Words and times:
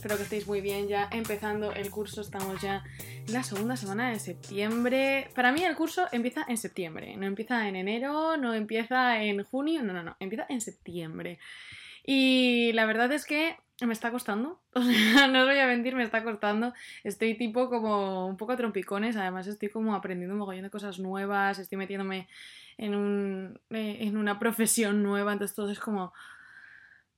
Espero 0.00 0.16
que 0.16 0.22
estéis 0.22 0.46
muy 0.46 0.62
bien 0.62 0.88
ya 0.88 1.10
empezando 1.12 1.72
el 1.72 1.90
curso, 1.90 2.22
estamos 2.22 2.58
ya 2.62 2.82
en 3.26 3.34
la 3.34 3.42
segunda 3.42 3.76
semana 3.76 4.08
de 4.08 4.18
septiembre. 4.18 5.28
Para 5.34 5.52
mí 5.52 5.62
el 5.62 5.76
curso 5.76 6.06
empieza 6.10 6.42
en 6.48 6.56
septiembre, 6.56 7.18
no 7.18 7.26
empieza 7.26 7.68
en 7.68 7.76
enero, 7.76 8.38
no 8.38 8.54
empieza 8.54 9.22
en 9.22 9.44
junio, 9.44 9.82
no, 9.82 9.92
no, 9.92 10.02
no, 10.02 10.16
empieza 10.18 10.46
en 10.48 10.62
septiembre. 10.62 11.38
Y 12.02 12.72
la 12.72 12.86
verdad 12.86 13.12
es 13.12 13.26
que 13.26 13.58
me 13.82 13.92
está 13.92 14.10
costando. 14.10 14.62
O 14.72 14.80
sea, 14.80 15.28
no 15.28 15.42
os 15.42 15.46
voy 15.46 15.58
a 15.58 15.66
mentir, 15.66 15.94
me 15.94 16.04
está 16.04 16.24
costando. 16.24 16.72
Estoy 17.04 17.36
tipo 17.36 17.68
como 17.68 18.26
un 18.26 18.38
poco 18.38 18.56
trompicones. 18.56 19.18
Además, 19.18 19.48
estoy 19.48 19.68
como 19.68 19.94
aprendiendo 19.94 20.32
un 20.32 20.38
mogollón 20.38 20.62
de 20.62 20.70
cosas 20.70 20.98
nuevas. 20.98 21.58
Estoy 21.58 21.76
metiéndome 21.76 22.26
en, 22.78 22.94
un, 22.94 23.60
eh, 23.68 23.98
en 24.00 24.16
una 24.16 24.38
profesión 24.38 25.02
nueva. 25.02 25.34
Entonces, 25.34 25.54
todo 25.54 25.70
es 25.70 25.78
como. 25.78 26.14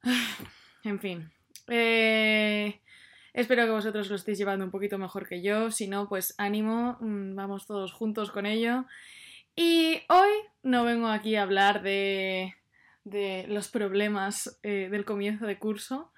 En 0.85 0.99
fin. 0.99 1.31
Eh, 1.69 2.81
espero 3.33 3.65
que 3.65 3.71
vosotros 3.71 4.09
lo 4.11 4.17
estéis 4.17 4.39
llevando 4.39 4.65
un 4.65 4.71
poquito 4.71 4.99
mejor 4.99 5.29
que 5.29 5.43
yo. 5.43 5.71
Si 5.71 5.89
no, 5.89 6.09
pues 6.09 6.35
ánimo. 6.39 6.99
mm, 7.01 7.35
Vamos 7.35 7.67
todos 7.67 7.93
juntos 7.93 8.31
con 8.31 8.47
ello. 8.47 8.85
Y 9.55 10.03
hoy 10.09 10.31
no 10.63 10.85
vengo 10.85 11.09
aquí 11.09 11.37
a 11.37 11.43
hablar 11.43 11.83
de, 11.83 12.55
de 13.05 13.47
los 13.49 13.69
problemas 13.69 14.59
eh, 14.63 14.89
del 14.91 15.05
comienzo 15.05 15.47
de 15.47 15.59
curso 15.59 16.13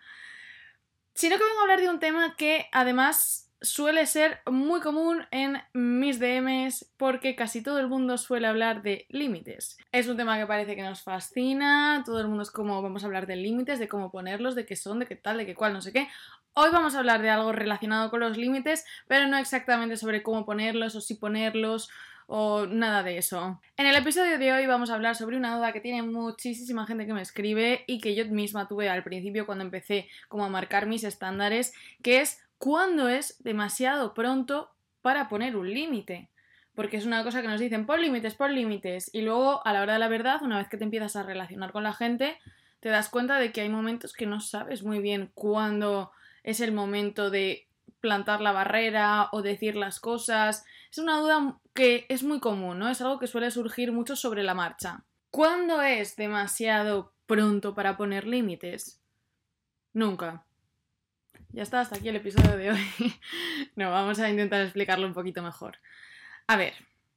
sino 1.15 1.37
que 1.37 1.45
vengo 1.45 1.61
a 1.61 1.63
hablar 1.63 1.81
de 1.81 1.89
un 1.89 2.01
tema 2.01 2.35
que 2.37 2.67
además 2.73 3.44
suele 3.65 4.07
ser 4.07 4.41
muy 4.47 4.81
común 4.81 5.27
en 5.31 5.59
mis 5.73 6.21
DMs 6.21 6.93
porque 6.97 7.35
casi 7.35 7.63
todo 7.63 7.81
el 7.81 7.89
mundo 7.89 8.19
suele 8.19 8.47
hablar 8.47 8.83
de 8.83 9.07
límites. 9.09 9.79
Es 9.91 10.07
un 10.09 10.17
tema 10.17 10.39
que 10.39 10.47
parece 10.47 10.77
que 10.77 10.83
nos 10.83 11.03
fascina, 11.03 12.03
todo 12.05 12.21
el 12.21 12.29
mundo 12.29 12.43
es 12.43 12.51
como 12.51 12.83
vamos 12.83 13.03
a 13.03 13.07
hablar 13.07 13.27
de 13.27 13.37
límites, 13.37 13.79
de 13.79 13.89
cómo 13.89 14.11
ponerlos, 14.11 14.55
de 14.55 14.67
qué 14.67 14.77
son, 14.77 14.99
de 14.99 15.07
qué 15.07 15.17
tal, 15.17 15.39
de 15.39 15.47
qué 15.47 15.55
cual, 15.55 15.73
no 15.73 15.81
sé 15.81 15.93
qué. 15.93 16.09
Hoy 16.53 16.71
vamos 16.71 16.95
a 16.95 16.99
hablar 16.99 17.23
de 17.23 17.31
algo 17.31 17.53
relacionado 17.53 18.11
con 18.11 18.21
los 18.21 18.37
límites, 18.37 18.85
pero 19.09 19.27
no 19.27 19.39
exactamente 19.39 19.97
sobre 19.97 20.23
cómo 20.23 20.45
ponerlos 20.45 20.95
o 20.95 21.01
si 21.01 21.15
ponerlos 21.15 21.91
o 22.27 22.67
nada 22.67 23.03
de 23.03 23.19
eso. 23.19 23.61
En 23.77 23.87
el 23.87 23.97
episodio 23.97 24.39
de 24.39 24.53
hoy 24.53 24.67
vamos 24.67 24.91
a 24.91 24.95
hablar 24.95 25.17
sobre 25.17 25.37
una 25.37 25.57
duda 25.57 25.73
que 25.73 25.81
tiene 25.81 26.03
muchísima 26.03 26.87
gente 26.87 27.07
que 27.07 27.13
me 27.13 27.23
escribe 27.23 27.85
y 27.87 28.01
que 28.01 28.15
yo 28.15 28.25
misma 28.27 28.69
tuve 28.69 28.89
al 28.89 29.03
principio 29.03 29.47
cuando 29.47 29.65
empecé 29.65 30.09
como 30.29 30.45
a 30.45 30.49
marcar 30.49 30.87
mis 30.87 31.05
estándares, 31.05 31.75
que 32.03 32.21
es 32.21 32.44
¿cuándo 32.65 33.11
es 33.11 33.37
demasiado 33.45 34.15
pronto 34.15 34.71
para 35.03 35.29
poner 35.29 35.55
un 35.55 35.69
límite? 35.69 36.31
Porque 36.75 36.97
es 36.97 37.05
una 37.05 37.23
cosa 37.23 37.43
que 37.43 37.49
nos 37.49 37.61
dicen, 37.61 37.85
pon 37.85 38.01
límites, 38.01 38.37
pon 38.37 38.55
límites. 38.55 39.11
Y 39.13 39.21
luego, 39.21 39.61
a 39.67 39.75
la 39.75 39.83
hora 39.83 39.93
de 39.93 39.99
la 39.99 40.09
verdad, 40.09 40.43
una 40.43 40.57
vez 40.57 40.69
que 40.71 40.79
te 40.79 40.85
empiezas 40.85 41.15
a 41.15 41.25
relacionar 41.25 41.73
con 41.73 41.83
la 41.83 41.93
gente, 41.93 42.39
te 42.81 42.89
das 42.89 43.11
cuenta 43.11 43.39
de 43.39 43.53
que 43.53 43.61
hay 43.61 43.69
momentos 43.69 44.15
que 44.15 44.25
no 44.25 44.41
sabes 44.41 44.83
muy 44.83 45.01
bien 45.01 45.31
cuándo 45.35 46.11
es 46.43 46.61
el 46.61 46.73
momento 46.73 47.29
de 47.29 47.69
plantar 48.01 48.41
la 48.41 48.53
barrera 48.53 49.29
o 49.33 49.43
decir 49.43 49.77
las 49.77 50.01
cosas. 50.01 50.65
Es 50.91 50.97
una 50.97 51.19
duda 51.19 51.59
que 51.75 52.07
es 52.09 52.23
muy 52.23 52.41
común, 52.41 52.79
¿no? 52.79 52.89
Es 52.89 53.03
algo 53.03 53.19
que 53.19 53.27
suele 53.27 53.51
surgir 53.51 53.93
mucho 53.93 54.17
sobre 54.17 54.43
la 54.43 54.55
marcha. 54.55 55.05
¿Cuándo 55.31 55.83
es 55.83 56.17
demasiado 56.17 57.13
pronto 57.27 57.75
para 57.75 57.99
poner 57.99 58.27
límites? 58.27 59.03
Nunca. 59.93 60.47
Ya 61.55 61.63
está, 61.63 61.81
hasta 61.81 61.97
aquí 61.97 62.09
el 62.09 62.17
episodio 62.17 62.57
de 62.57 62.73
hoy. 62.73 62.85
no, 63.77 63.93
vamos 63.93 64.19
a 64.19 64.29
intentar 64.29 64.61
explicarlo 64.63 65.07
un 65.07 65.15
poquito 65.15 65.41
mejor. 65.41 65.79
A 66.49 66.57
ver, 66.57 66.75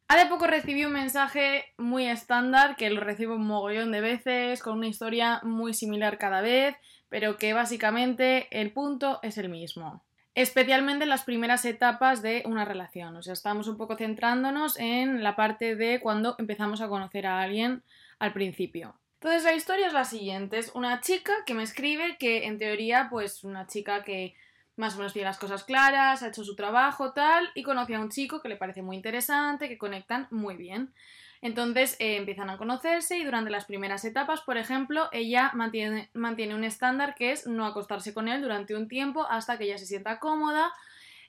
hace 0.07 0.27
poco 0.27 0.45
recibí 0.45 0.85
un 0.85 0.93
mensaje 0.93 1.73
muy 1.77 2.05
estándar, 2.05 2.75
que 2.75 2.91
lo 2.91 3.01
recibo 3.01 3.33
un 3.33 3.47
mogollón 3.47 3.91
de 3.91 4.01
veces, 4.01 4.61
con 4.61 4.77
una 4.77 4.87
historia 4.87 5.41
muy 5.41 5.73
similar 5.73 6.19
cada 6.19 6.41
vez, 6.41 6.75
pero 7.09 7.39
que 7.39 7.53
básicamente 7.53 8.47
el 8.51 8.71
punto 8.71 9.19
es 9.23 9.39
el 9.39 9.49
mismo 9.49 10.03
especialmente 10.35 11.05
en 11.05 11.09
las 11.09 11.23
primeras 11.23 11.65
etapas 11.65 12.21
de 12.21 12.43
una 12.45 12.63
relación. 12.63 13.15
O 13.15 13.23
sea, 13.23 13.33
estamos 13.33 13.67
un 13.67 13.75
poco 13.75 13.97
centrándonos 13.97 14.77
en 14.77 15.23
la 15.23 15.35
parte 15.35 15.75
de 15.75 15.99
cuando 15.99 16.35
empezamos 16.37 16.79
a 16.79 16.87
conocer 16.87 17.25
a 17.25 17.41
alguien 17.41 17.81
al 18.19 18.33
principio. 18.33 18.93
Entonces 19.19 19.43
la 19.43 19.53
historia 19.53 19.87
es 19.87 19.93
la 19.93 20.05
siguiente, 20.05 20.59
es 20.59 20.71
una 20.75 21.01
chica 21.01 21.33
que 21.45 21.55
me 21.55 21.63
escribe 21.63 22.17
que 22.19 22.45
en 22.45 22.59
teoría 22.59 23.07
pues 23.09 23.43
una 23.43 23.65
chica 23.65 24.03
que 24.03 24.35
más 24.75 24.93
o 24.93 24.97
menos 24.97 25.13
tiene 25.13 25.27
las 25.27 25.39
cosas 25.39 25.63
claras, 25.63 26.21
ha 26.21 26.27
hecho 26.27 26.43
su 26.43 26.55
trabajo 26.55 27.13
tal 27.13 27.49
y 27.55 27.63
conoce 27.63 27.95
a 27.95 27.99
un 27.99 28.09
chico 28.09 28.41
que 28.41 28.49
le 28.49 28.57
parece 28.57 28.83
muy 28.83 28.95
interesante, 28.95 29.69
que 29.69 29.79
conectan 29.79 30.27
muy 30.29 30.55
bien. 30.55 30.93
Entonces 31.41 31.95
eh, 31.99 32.17
empiezan 32.17 32.51
a 32.51 32.57
conocerse 32.57 33.17
y 33.17 33.23
durante 33.23 33.49
las 33.49 33.65
primeras 33.65 34.05
etapas, 34.05 34.41
por 34.41 34.57
ejemplo, 34.57 35.09
ella 35.11 35.51
mantiene, 35.55 36.09
un 36.13 36.63
estándar 36.63 37.15
que 37.15 37.31
es 37.31 37.47
no 37.47 37.65
acostarse 37.65 38.13
con 38.13 38.27
él 38.27 38.41
durante 38.43 38.75
un 38.75 38.87
tiempo 38.87 39.25
hasta 39.27 39.57
que 39.57 39.65
ella 39.65 39.79
se 39.79 39.87
sienta 39.87 40.19
cómoda. 40.19 40.71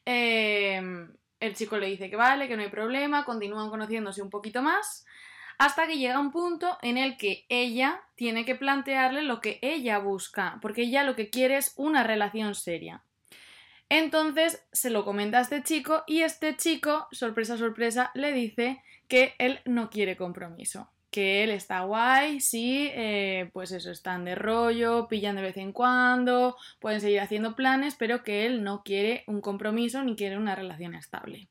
Eh, 0.05 1.09
el 1.41 1.55
chico 1.55 1.79
le 1.79 1.87
dice 1.87 2.11
que 2.11 2.17
vale, 2.17 2.49
que 2.49 2.57
no 2.57 2.63
hay 2.63 2.69
problema, 2.69 3.25
continúan 3.25 3.71
conociéndose 3.71 4.23
un 4.23 4.31
poquito 4.31 4.61
más, 4.61 5.07
hasta 5.59 5.89
que 5.89 5.99
llega 5.99 6.21
un 6.21 6.31
punto 6.31 6.79
en 6.83 6.97
el 6.97 7.17
que 7.17 7.45
ella 7.49 8.01
tiene 8.15 8.45
que 8.45 8.55
plantearle 8.55 9.23
lo 9.23 9.41
que 9.41 9.59
ella 9.61 9.99
busca, 9.99 10.59
porque 10.63 10.83
ella 10.83 11.03
lo 11.03 11.17
que 11.17 11.31
quiere 11.31 11.57
es 11.57 11.75
una 11.77 12.05
relación 12.05 12.55
seria. 12.55 13.03
Entonces 13.89 14.65
se 14.73 14.91
lo 14.91 15.05
comenta 15.05 15.39
a 15.39 15.43
este 15.43 15.63
chico 15.63 16.05
y 16.07 16.23
este 16.23 16.57
chico, 16.57 17.09
sorpresa, 17.11 17.57
sorpresa, 17.57 18.11
le 18.15 18.33
dice 18.33 18.83
que 19.09 19.35
él 19.39 19.61
no 19.65 19.91
quiere 19.91 20.17
compromiso. 20.17 20.91
Que 21.11 21.43
él 21.43 21.51
está 21.51 21.81
guay, 21.81 22.39
sí, 22.41 22.91
eh, 22.93 23.49
pues 23.55 23.73
eso, 23.73 23.91
están 23.91 24.27
de 24.27 24.35
rollo, 24.35 25.09
pillan 25.09 25.37
de 25.37 25.43
vez 25.43 25.57
en 25.57 25.73
cuando, 25.73 26.57
pueden 26.81 27.01
seguir 27.01 27.21
haciendo 27.21 27.57
planes, 27.57 27.97
pero 27.99 28.23
que 28.23 28.45
él 28.45 28.63
no 28.63 28.83
quiere 28.85 29.25
un 29.27 29.41
compromiso 29.41 30.05
ni 30.05 30.17
quiere 30.17 30.37
una 30.37 30.55
relación 30.55 30.95
estable. 30.95 31.49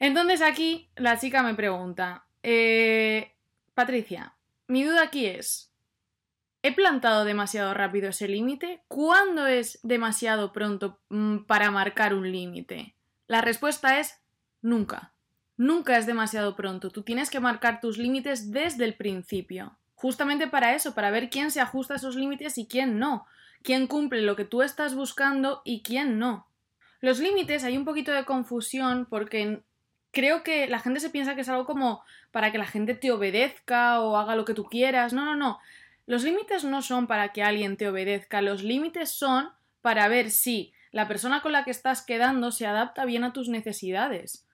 Entonces 0.00 0.40
aquí 0.40 0.88
la 0.96 1.18
chica 1.18 1.42
me 1.42 1.54
pregunta, 1.54 2.24
eh, 2.42 3.34
Patricia, 3.74 4.34
mi 4.66 4.82
duda 4.82 5.02
aquí 5.02 5.26
es, 5.26 5.72
¿he 6.62 6.74
plantado 6.74 7.24
demasiado 7.24 7.74
rápido 7.74 8.08
ese 8.08 8.26
límite? 8.26 8.82
¿Cuándo 8.88 9.46
es 9.46 9.78
demasiado 9.82 10.52
pronto 10.52 10.98
mm, 11.10 11.40
para 11.40 11.70
marcar 11.70 12.14
un 12.14 12.32
límite? 12.32 12.94
La 13.28 13.42
respuesta 13.42 14.00
es 14.00 14.18
nunca. 14.62 15.12
Nunca 15.58 15.98
es 15.98 16.06
demasiado 16.06 16.56
pronto, 16.56 16.88
tú 16.90 17.02
tienes 17.02 17.28
que 17.28 17.38
marcar 17.38 17.82
tus 17.82 17.98
límites 17.98 18.50
desde 18.50 18.86
el 18.86 18.94
principio. 18.94 19.76
Justamente 19.94 20.46
para 20.46 20.74
eso, 20.74 20.94
para 20.94 21.10
ver 21.10 21.28
quién 21.28 21.50
se 21.50 21.60
ajusta 21.60 21.92
a 21.92 21.96
esos 21.98 22.16
límites 22.16 22.56
y 22.56 22.66
quién 22.66 22.98
no, 22.98 23.26
quién 23.62 23.86
cumple 23.86 24.22
lo 24.22 24.36
que 24.36 24.46
tú 24.46 24.62
estás 24.62 24.94
buscando 24.94 25.60
y 25.62 25.82
quién 25.82 26.18
no. 26.18 26.48
Los 27.02 27.18
límites 27.18 27.64
hay 27.64 27.76
un 27.76 27.84
poquito 27.84 28.10
de 28.12 28.24
confusión 28.24 29.04
porque 29.04 29.62
creo 30.12 30.42
que 30.42 30.66
la 30.66 30.80
gente 30.80 31.00
se 31.00 31.10
piensa 31.10 31.34
que 31.34 31.42
es 31.42 31.48
algo 31.48 31.66
como 31.66 32.02
para 32.30 32.52
que 32.52 32.58
la 32.58 32.66
gente 32.66 32.94
te 32.94 33.10
obedezca 33.10 34.00
o 34.00 34.16
haga 34.16 34.36
lo 34.36 34.44
que 34.44 34.54
tú 34.54 34.64
quieras. 34.64 35.12
No, 35.12 35.24
no, 35.24 35.36
no. 35.36 35.58
Los 36.06 36.24
límites 36.24 36.64
no 36.64 36.82
son 36.82 37.06
para 37.06 37.32
que 37.32 37.42
alguien 37.42 37.76
te 37.76 37.88
obedezca, 37.88 38.42
los 38.42 38.62
límites 38.62 39.10
son 39.10 39.50
para 39.80 40.08
ver 40.08 40.30
si 40.30 40.72
la 40.90 41.06
persona 41.06 41.40
con 41.40 41.52
la 41.52 41.64
que 41.64 41.70
estás 41.70 42.02
quedando 42.02 42.50
se 42.50 42.66
adapta 42.66 43.04
bien 43.04 43.24
a 43.24 43.32
tus 43.32 43.48
necesidades. 43.48 44.44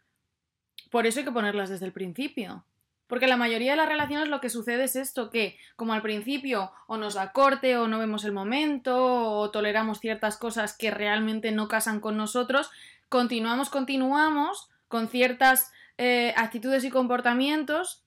Por 0.91 1.07
eso 1.07 1.21
hay 1.21 1.25
que 1.25 1.33
ponerlas 1.33 1.71
desde 1.71 1.87
el 1.87 1.93
principio. 1.93 2.65
Porque 3.07 3.29
la 3.29 3.37
mayoría 3.37 3.71
de 3.71 3.77
las 3.77 3.89
relaciones 3.89 4.29
lo 4.29 4.41
que 4.41 4.51
sucede 4.51 4.85
es 4.85 4.97
esto, 4.97 5.31
que 5.31 5.57
como 5.77 5.93
al 5.93 6.03
principio 6.03 6.73
o 6.89 6.97
nos 6.97 7.15
da 7.15 7.33
corte 7.33 7.77
o 7.77 7.87
no 7.87 8.01
vemos 8.01 8.25
el 8.25 8.33
momento 8.33 9.39
o 9.39 9.51
toleramos 9.51 10.01
ciertas 10.01 10.37
cosas 10.37 10.77
que 10.77 10.91
realmente 10.91 11.53
no 11.53 11.69
casan 11.69 12.01
con 12.01 12.17
nosotros, 12.17 12.71
continuamos, 13.09 13.71
continuamos 13.71 14.69
con 14.89 15.09
ciertas 15.09 15.73
eh, 15.99 16.33
actitudes 16.37 16.85
y 16.85 16.91
comportamientos 16.91 18.05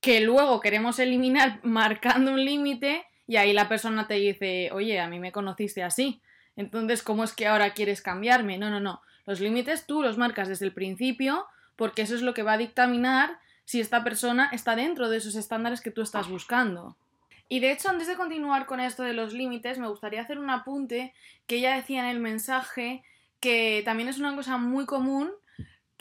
que 0.00 0.20
luego 0.20 0.60
queremos 0.60 0.98
eliminar 0.98 1.60
marcando 1.62 2.32
un 2.32 2.44
límite 2.44 3.04
y 3.26 3.36
ahí 3.36 3.52
la 3.52 3.68
persona 3.68 4.06
te 4.06 4.14
dice, 4.14 4.70
oye, 4.72 5.00
a 5.00 5.08
mí 5.08 5.18
me 5.18 5.32
conociste 5.32 5.82
así, 5.82 6.20
entonces 6.56 7.02
¿cómo 7.02 7.24
es 7.24 7.32
que 7.32 7.46
ahora 7.46 7.72
quieres 7.72 8.02
cambiarme? 8.02 8.58
No, 8.58 8.68
no, 8.68 8.80
no. 8.80 9.00
Los 9.24 9.40
límites 9.40 9.86
tú 9.86 10.02
los 10.02 10.18
marcas 10.18 10.48
desde 10.48 10.66
el 10.66 10.74
principio 10.74 11.46
porque 11.76 12.02
eso 12.02 12.14
es 12.14 12.22
lo 12.22 12.34
que 12.34 12.42
va 12.42 12.54
a 12.54 12.58
dictaminar 12.58 13.38
si 13.64 13.80
esta 13.80 14.04
persona 14.04 14.50
está 14.52 14.76
dentro 14.76 15.08
de 15.08 15.16
esos 15.18 15.34
estándares 15.34 15.80
que 15.80 15.90
tú 15.90 16.02
estás 16.02 16.28
buscando. 16.28 16.96
Y 17.48 17.60
de 17.60 17.70
hecho, 17.70 17.90
antes 17.90 18.08
de 18.08 18.16
continuar 18.16 18.66
con 18.66 18.80
esto 18.80 19.02
de 19.02 19.12
los 19.12 19.32
límites, 19.32 19.78
me 19.78 19.88
gustaría 19.88 20.22
hacer 20.22 20.38
un 20.38 20.50
apunte 20.50 21.14
que 21.46 21.56
ella 21.56 21.76
decía 21.76 22.00
en 22.00 22.06
el 22.06 22.18
mensaje 22.18 23.02
que 23.40 23.82
también 23.84 24.08
es 24.08 24.18
una 24.18 24.34
cosa 24.34 24.56
muy 24.56 24.86
común 24.86 25.30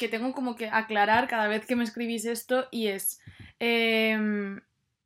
que 0.02 0.10
tengo 0.10 0.34
como 0.34 0.56
que 0.56 0.68
aclarar 0.68 1.28
cada 1.28 1.48
vez 1.48 1.68
que 1.68 1.76
me 1.76 1.84
escribís 1.84 2.26
esto 2.26 2.68
y 2.72 2.88
es... 2.88 3.22
Eh, 3.60 4.60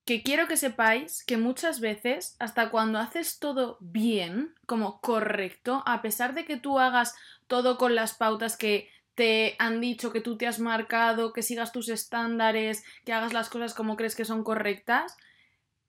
que 0.05 0.21
quiero 0.21 0.47
que 0.47 0.55
sepáis 0.55 1.25
que 1.25 1.35
muchas 1.35 1.79
veces, 1.81 2.37
hasta 2.39 2.69
cuando 2.69 2.99
haces 2.99 3.39
todo 3.39 3.77
bien, 3.81 4.53
como 4.67 5.01
correcto, 5.01 5.83
a 5.85 6.01
pesar 6.01 6.33
de 6.35 6.45
que 6.45 6.57
tú 6.57 6.79
hagas 6.79 7.15
todo 7.47 7.77
con 7.77 7.95
las 7.95 8.13
pautas 8.13 8.55
que 8.55 8.89
te 9.15 9.55
han 9.57 9.81
dicho, 9.81 10.13
que 10.13 10.21
tú 10.21 10.37
te 10.37 10.47
has 10.47 10.59
marcado, 10.59 11.33
que 11.33 11.41
sigas 11.41 11.71
tus 11.71 11.89
estándares, 11.89 12.85
que 13.03 13.13
hagas 13.13 13.33
las 13.33 13.49
cosas 13.49 13.73
como 13.73 13.97
crees 13.97 14.15
que 14.15 14.25
son 14.25 14.43
correctas, 14.43 15.17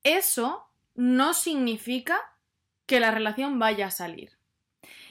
eso 0.03 0.67
no 0.95 1.33
significa 1.33 2.19
que 2.87 2.99
la 2.99 3.11
relación 3.11 3.59
vaya 3.59 3.87
a 3.87 3.91
salir. 3.91 4.31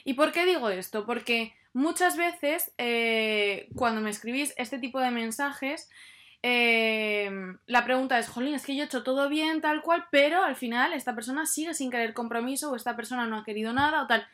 ¿Y 0.03 0.13
por 0.13 0.31
qué 0.33 0.45
digo 0.45 0.69
esto? 0.69 1.05
Porque 1.05 1.56
muchas 1.73 2.17
veces 2.17 2.71
eh, 2.77 3.69
cuando 3.75 4.01
me 4.01 4.09
escribís 4.09 4.53
este 4.57 4.79
tipo 4.79 4.99
de 4.99 5.11
mensajes, 5.11 5.89
eh, 6.43 7.29
la 7.65 7.83
pregunta 7.83 8.19
es, 8.19 8.29
jolín, 8.29 8.55
es 8.55 8.65
que 8.65 8.75
yo 8.75 8.83
he 8.83 8.85
hecho 8.85 9.03
todo 9.03 9.29
bien, 9.29 9.61
tal 9.61 9.81
cual, 9.81 10.05
pero 10.11 10.43
al 10.43 10.55
final 10.55 10.93
esta 10.93 11.15
persona 11.15 11.45
sigue 11.45 11.73
sin 11.73 11.91
querer 11.91 12.13
compromiso 12.13 12.71
o 12.71 12.75
esta 12.75 12.95
persona 12.95 13.27
no 13.27 13.37
ha 13.37 13.43
querido 13.43 13.73
nada 13.73 14.03
o 14.03 14.07
tal. 14.07 14.27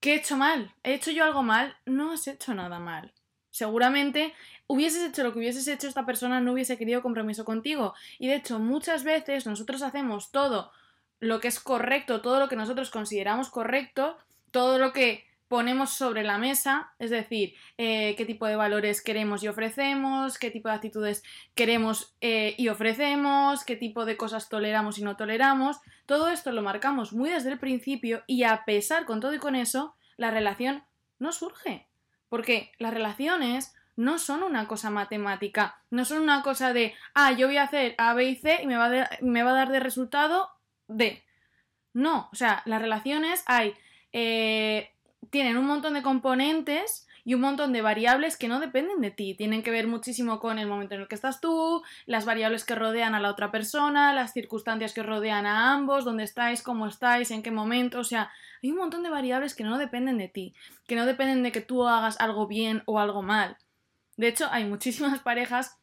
¿Qué 0.00 0.12
he 0.12 0.16
hecho 0.16 0.36
mal? 0.36 0.74
¿He 0.82 0.94
hecho 0.94 1.10
yo 1.10 1.24
algo 1.24 1.42
mal? 1.42 1.76
No 1.86 2.12
has 2.12 2.26
hecho 2.28 2.54
nada 2.54 2.78
mal. 2.78 3.12
Seguramente 3.50 4.34
hubieses 4.66 5.02
hecho 5.08 5.22
lo 5.22 5.32
que 5.32 5.38
hubieses 5.38 5.66
hecho, 5.68 5.86
esta 5.86 6.04
persona 6.04 6.40
no 6.40 6.52
hubiese 6.52 6.76
querido 6.76 7.02
compromiso 7.02 7.44
contigo. 7.44 7.94
Y 8.18 8.28
de 8.28 8.36
hecho, 8.36 8.58
muchas 8.58 9.04
veces 9.04 9.46
nosotros 9.46 9.82
hacemos 9.82 10.30
todo 10.30 10.72
lo 11.20 11.40
que 11.40 11.48
es 11.48 11.60
correcto, 11.60 12.20
todo 12.20 12.38
lo 12.38 12.48
que 12.48 12.56
nosotros 12.56 12.90
consideramos 12.90 13.48
correcto, 13.48 14.18
todo 14.50 14.78
lo 14.78 14.92
que 14.92 15.24
ponemos 15.48 15.90
sobre 15.90 16.24
la 16.24 16.38
mesa, 16.38 16.92
es 16.98 17.10
decir, 17.10 17.54
eh, 17.78 18.14
qué 18.16 18.24
tipo 18.24 18.46
de 18.46 18.56
valores 18.56 19.02
queremos 19.02 19.42
y 19.42 19.48
ofrecemos, 19.48 20.38
qué 20.38 20.50
tipo 20.50 20.68
de 20.68 20.74
actitudes 20.74 21.22
queremos 21.54 22.16
eh, 22.20 22.54
y 22.58 22.68
ofrecemos, 22.68 23.64
qué 23.64 23.76
tipo 23.76 24.04
de 24.04 24.16
cosas 24.16 24.48
toleramos 24.48 24.98
y 24.98 25.02
no 25.02 25.16
toleramos. 25.16 25.78
Todo 26.06 26.28
esto 26.28 26.52
lo 26.52 26.62
marcamos 26.62 27.12
muy 27.12 27.30
desde 27.30 27.52
el 27.52 27.58
principio 27.58 28.22
y 28.26 28.44
a 28.44 28.64
pesar 28.64 29.04
con 29.04 29.20
todo 29.20 29.34
y 29.34 29.38
con 29.38 29.54
eso, 29.54 29.94
la 30.16 30.30
relación 30.30 30.84
no 31.18 31.32
surge. 31.32 31.86
Porque 32.28 32.72
las 32.78 32.92
relaciones 32.92 33.74
no 33.96 34.18
son 34.18 34.42
una 34.42 34.66
cosa 34.66 34.90
matemática, 34.90 35.80
no 35.90 36.04
son 36.04 36.22
una 36.22 36.42
cosa 36.42 36.72
de, 36.72 36.94
ah, 37.14 37.32
yo 37.32 37.46
voy 37.46 37.58
a 37.58 37.64
hacer 37.64 37.94
A, 37.98 38.14
B 38.14 38.24
y 38.24 38.36
C 38.36 38.60
y 38.62 38.66
me 38.66 38.76
va, 38.76 39.08
me 39.20 39.42
va 39.42 39.50
a 39.50 39.54
dar 39.54 39.70
de 39.70 39.80
resultado 39.80 40.50
D. 40.88 41.22
No, 41.92 42.28
o 42.32 42.34
sea, 42.34 42.62
las 42.66 42.82
relaciones 42.82 43.44
hay 43.46 43.74
eh, 44.12 44.93
tienen 45.30 45.56
un 45.56 45.66
montón 45.66 45.94
de 45.94 46.02
componentes 46.02 47.06
y 47.24 47.34
un 47.34 47.40
montón 47.40 47.72
de 47.72 47.80
variables 47.80 48.36
que 48.36 48.48
no 48.48 48.60
dependen 48.60 49.00
de 49.00 49.10
ti. 49.10 49.34
Tienen 49.34 49.62
que 49.62 49.70
ver 49.70 49.86
muchísimo 49.86 50.40
con 50.40 50.58
el 50.58 50.66
momento 50.66 50.94
en 50.94 51.02
el 51.02 51.08
que 51.08 51.14
estás 51.14 51.40
tú, 51.40 51.82
las 52.04 52.26
variables 52.26 52.64
que 52.64 52.74
rodean 52.74 53.14
a 53.14 53.20
la 53.20 53.30
otra 53.30 53.50
persona, 53.50 54.12
las 54.12 54.32
circunstancias 54.32 54.92
que 54.92 55.02
rodean 55.02 55.46
a 55.46 55.72
ambos, 55.72 56.04
dónde 56.04 56.24
estáis, 56.24 56.62
cómo 56.62 56.86
estáis, 56.86 57.30
en 57.30 57.42
qué 57.42 57.50
momento. 57.50 57.98
O 58.00 58.04
sea, 58.04 58.30
hay 58.62 58.70
un 58.70 58.76
montón 58.76 59.02
de 59.02 59.10
variables 59.10 59.54
que 59.54 59.64
no 59.64 59.78
dependen 59.78 60.18
de 60.18 60.28
ti, 60.28 60.54
que 60.86 60.96
no 60.96 61.06
dependen 61.06 61.42
de 61.42 61.52
que 61.52 61.62
tú 61.62 61.86
hagas 61.88 62.20
algo 62.20 62.46
bien 62.46 62.82
o 62.84 62.98
algo 63.00 63.22
mal. 63.22 63.56
De 64.16 64.28
hecho, 64.28 64.48
hay 64.50 64.64
muchísimas 64.64 65.18
parejas 65.22 65.78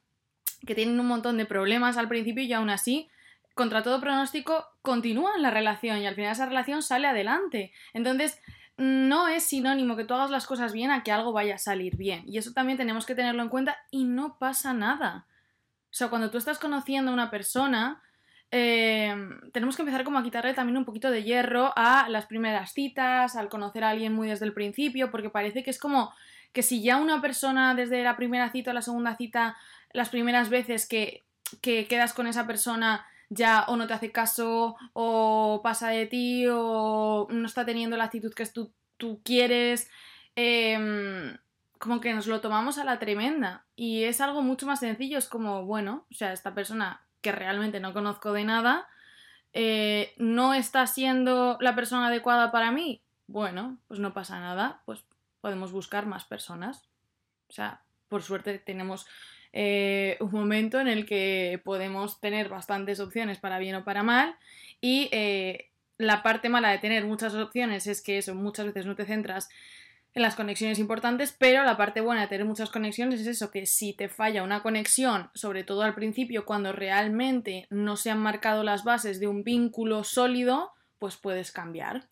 que 0.67 0.75
tienen 0.75 0.99
un 0.99 1.07
montón 1.07 1.37
de 1.37 1.45
problemas 1.45 1.97
al 1.97 2.07
principio 2.07 2.43
y 2.43 2.53
aún 2.53 2.69
así 2.69 3.09
contra 3.53 3.83
todo 3.83 3.99
pronóstico, 3.99 4.65
continúan 4.81 5.41
la 5.41 5.51
relación 5.51 5.99
y 5.99 6.07
al 6.07 6.15
final 6.15 6.31
esa 6.31 6.45
relación 6.45 6.81
sale 6.81 7.07
adelante. 7.07 7.71
Entonces, 7.93 8.39
no 8.77 9.27
es 9.27 9.43
sinónimo 9.43 9.95
que 9.95 10.05
tú 10.05 10.13
hagas 10.13 10.31
las 10.31 10.45
cosas 10.45 10.73
bien 10.73 10.91
a 10.91 11.03
que 11.03 11.11
algo 11.11 11.33
vaya 11.33 11.55
a 11.55 11.59
salir 11.59 11.97
bien. 11.97 12.23
Y 12.25 12.37
eso 12.37 12.53
también 12.53 12.77
tenemos 12.77 13.05
que 13.05 13.15
tenerlo 13.15 13.43
en 13.43 13.49
cuenta 13.49 13.77
y 13.91 14.05
no 14.05 14.37
pasa 14.39 14.73
nada. 14.73 15.25
O 15.85 15.93
sea, 15.93 16.09
cuando 16.09 16.31
tú 16.31 16.37
estás 16.37 16.57
conociendo 16.57 17.11
a 17.11 17.13
una 17.13 17.29
persona, 17.29 18.01
eh, 18.49 19.15
tenemos 19.53 19.75
que 19.75 19.81
empezar 19.81 20.03
como 20.03 20.19
a 20.19 20.23
quitarle 20.23 20.53
también 20.53 20.77
un 20.77 20.85
poquito 20.85 21.09
de 21.09 21.23
hierro 21.23 21.73
a 21.75 22.09
las 22.09 22.25
primeras 22.25 22.73
citas, 22.73 23.35
al 23.35 23.49
conocer 23.49 23.83
a 23.83 23.89
alguien 23.89 24.13
muy 24.13 24.27
desde 24.27 24.45
el 24.45 24.53
principio, 24.53 25.11
porque 25.11 25.29
parece 25.29 25.63
que 25.63 25.69
es 25.69 25.79
como 25.79 26.13
que 26.53 26.63
si 26.63 26.81
ya 26.81 26.97
una 26.97 27.21
persona 27.21 27.75
desde 27.75 28.03
la 28.03 28.17
primera 28.17 28.51
cita 28.51 28.71
o 28.71 28.73
la 28.73 28.81
segunda 28.81 29.15
cita, 29.15 29.57
las 29.93 30.09
primeras 30.09 30.49
veces 30.49 30.87
que, 30.87 31.23
que 31.61 31.87
quedas 31.87 32.13
con 32.13 32.27
esa 32.27 32.45
persona, 32.45 33.05
ya 33.31 33.63
o 33.69 33.77
no 33.77 33.87
te 33.87 33.93
hace 33.93 34.11
caso 34.11 34.75
o 34.91 35.61
pasa 35.63 35.89
de 35.89 36.05
ti 36.05 36.45
o 36.51 37.27
no 37.29 37.45
está 37.45 37.65
teniendo 37.65 37.95
la 37.95 38.03
actitud 38.03 38.33
que 38.33 38.45
tú, 38.45 38.73
tú 38.97 39.21
quieres. 39.23 39.89
Em, 40.35 41.37
como 41.79 42.01
que 42.01 42.13
nos 42.13 42.27
lo 42.27 42.41
tomamos 42.41 42.77
a 42.77 42.83
la 42.83 42.99
tremenda 42.99 43.65
y 43.75 44.03
es 44.03 44.21
algo 44.21 44.41
mucho 44.41 44.67
más 44.67 44.79
sencillo, 44.81 45.17
es 45.17 45.27
como, 45.27 45.65
bueno, 45.65 46.05
o 46.11 46.13
sea, 46.13 46.33
esta 46.33 46.53
persona 46.53 47.01
que 47.21 47.31
realmente 47.31 47.79
no 47.79 47.93
conozco 47.93 48.33
de 48.33 48.43
nada, 48.43 48.87
eh, 49.53 50.13
no 50.17 50.53
está 50.53 50.85
siendo 50.85 51.57
la 51.59 51.73
persona 51.73 52.07
adecuada 52.07 52.51
para 52.51 52.71
mí, 52.71 53.01
bueno, 53.27 53.77
pues 53.87 53.99
no 53.99 54.13
pasa 54.13 54.39
nada, 54.39 54.81
pues 54.85 55.05
podemos 55.39 55.71
buscar 55.71 56.05
más 56.05 56.25
personas. 56.25 56.87
O 57.49 57.53
sea, 57.53 57.81
por 58.09 58.23
suerte 58.23 58.59
tenemos 58.59 59.07
eh, 59.53 60.17
un 60.19 60.31
momento 60.31 60.79
en 60.79 60.87
el 60.87 61.05
que 61.05 61.61
podemos 61.63 62.19
tener 62.19 62.49
bastantes 62.49 62.99
opciones 62.99 63.39
para 63.39 63.59
bien 63.59 63.75
o 63.75 63.83
para 63.83 64.03
mal 64.03 64.35
y 64.79 65.09
eh, 65.11 65.71
la 65.97 66.23
parte 66.23 66.49
mala 66.49 66.69
de 66.71 66.79
tener 66.79 67.05
muchas 67.05 67.33
opciones 67.35 67.85
es 67.87 68.01
que 68.01 68.17
eso 68.17 68.33
muchas 68.33 68.65
veces 68.65 68.85
no 68.85 68.95
te 68.95 69.05
centras 69.05 69.49
en 70.13 70.21
las 70.23 70.35
conexiones 70.35 70.79
importantes, 70.79 71.33
pero 71.37 71.63
la 71.63 71.77
parte 71.77 72.01
buena 72.01 72.21
de 72.21 72.27
tener 72.27 72.45
muchas 72.45 72.69
conexiones 72.69 73.21
es 73.21 73.27
eso, 73.27 73.49
que 73.49 73.65
si 73.65 73.93
te 73.93 74.09
falla 74.09 74.43
una 74.43 74.61
conexión, 74.61 75.29
sobre 75.33 75.63
todo 75.63 75.83
al 75.83 75.95
principio, 75.95 76.45
cuando 76.45 76.73
realmente 76.73 77.65
no 77.69 77.95
se 77.95 78.11
han 78.11 78.19
marcado 78.19 78.63
las 78.63 78.83
bases 78.83 79.19
de 79.19 79.27
un 79.27 79.43
vínculo 79.43 80.03
sólido, 80.03 80.73
pues 80.99 81.15
puedes 81.15 81.51
cambiar 81.51 82.09